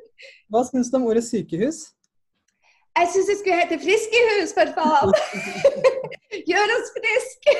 [0.50, 1.84] Hva syns du om ordet sykehus?
[2.96, 5.12] Jeg syns det skulle hete 'Friskehus', for faen!
[6.50, 7.54] Gjør oss friske!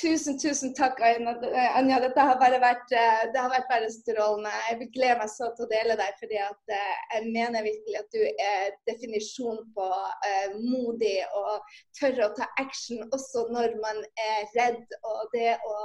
[0.00, 1.98] Tusen, tusen takk, Anja.
[2.02, 4.52] Dette har bare vært, eh, det har vært bare strålende.
[4.68, 8.16] Jeg gleder meg så til å dele deg, fordi at eh, jeg mener virkelig at
[8.16, 9.88] du er definisjon på
[10.30, 14.98] eh, modig og tørre å ta action også når man er redd.
[15.12, 15.78] Og det å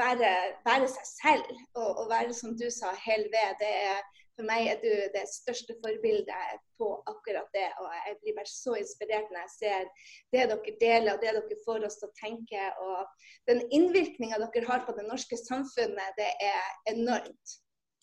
[0.00, 0.34] være,
[0.66, 4.02] være seg selv og, og være, som du sa, hel ved, det er
[4.36, 7.68] for meg er du det største forbildet på akkurat det.
[7.80, 9.84] Og jeg blir bare så inspirert når jeg ser
[10.34, 12.64] det dere deler og det dere får oss til å tenke.
[12.86, 17.60] Og den innvirkninga dere har på det norske samfunnet, det er enormt.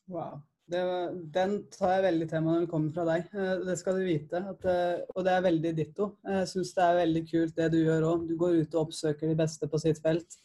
[0.07, 0.39] Wow.
[0.71, 3.25] Var- den tar jeg veldig til meg når den kommer fra deg.
[3.35, 4.39] Eh, Det skal du vite.
[4.53, 6.17] At, eh, og det er veldig ditto.
[6.23, 8.27] Jeg syns det er veldig kult det du gjør òg.
[8.29, 10.37] Du går ut og oppsøker de beste på sitt felt.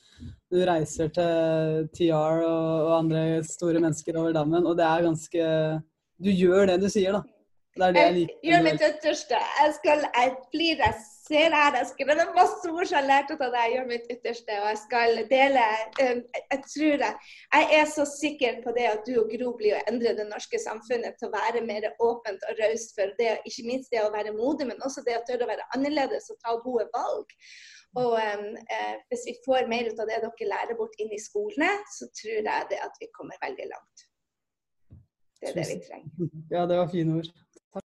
[0.53, 5.49] Du reiser til TR og, og andre store mennesker over dammen, og det er ganske
[6.23, 7.25] Du gjør det du sier, da.
[7.77, 9.39] Det er det jeg Jeg gjør mitt ytterste.
[9.61, 10.95] Jeg, skal, jeg blir jeg
[11.27, 12.09] ser jeg skal.
[12.09, 13.59] Det er masse ord som jeg har lært av deg.
[13.61, 15.65] Jeg gjør mitt ytterste, og jeg skal dele.
[16.01, 17.15] Um, jeg tror jeg,
[17.57, 20.61] jeg er så sikker på det at du og Gro blir å endre det norske
[20.63, 24.37] samfunnet til å være mer åpent og raust for det, ikke minst det å være
[24.39, 27.37] modig, men også det å tørre å være annerledes og ta gode valg.
[27.97, 31.71] Og eh, Hvis vi får mer ut av det dere lærer bort inn i skolene,
[31.97, 34.07] så tror jeg det at vi kommer veldig langt.
[35.41, 36.31] Det er det vi trenger.
[36.55, 37.31] Ja, det var fine ord.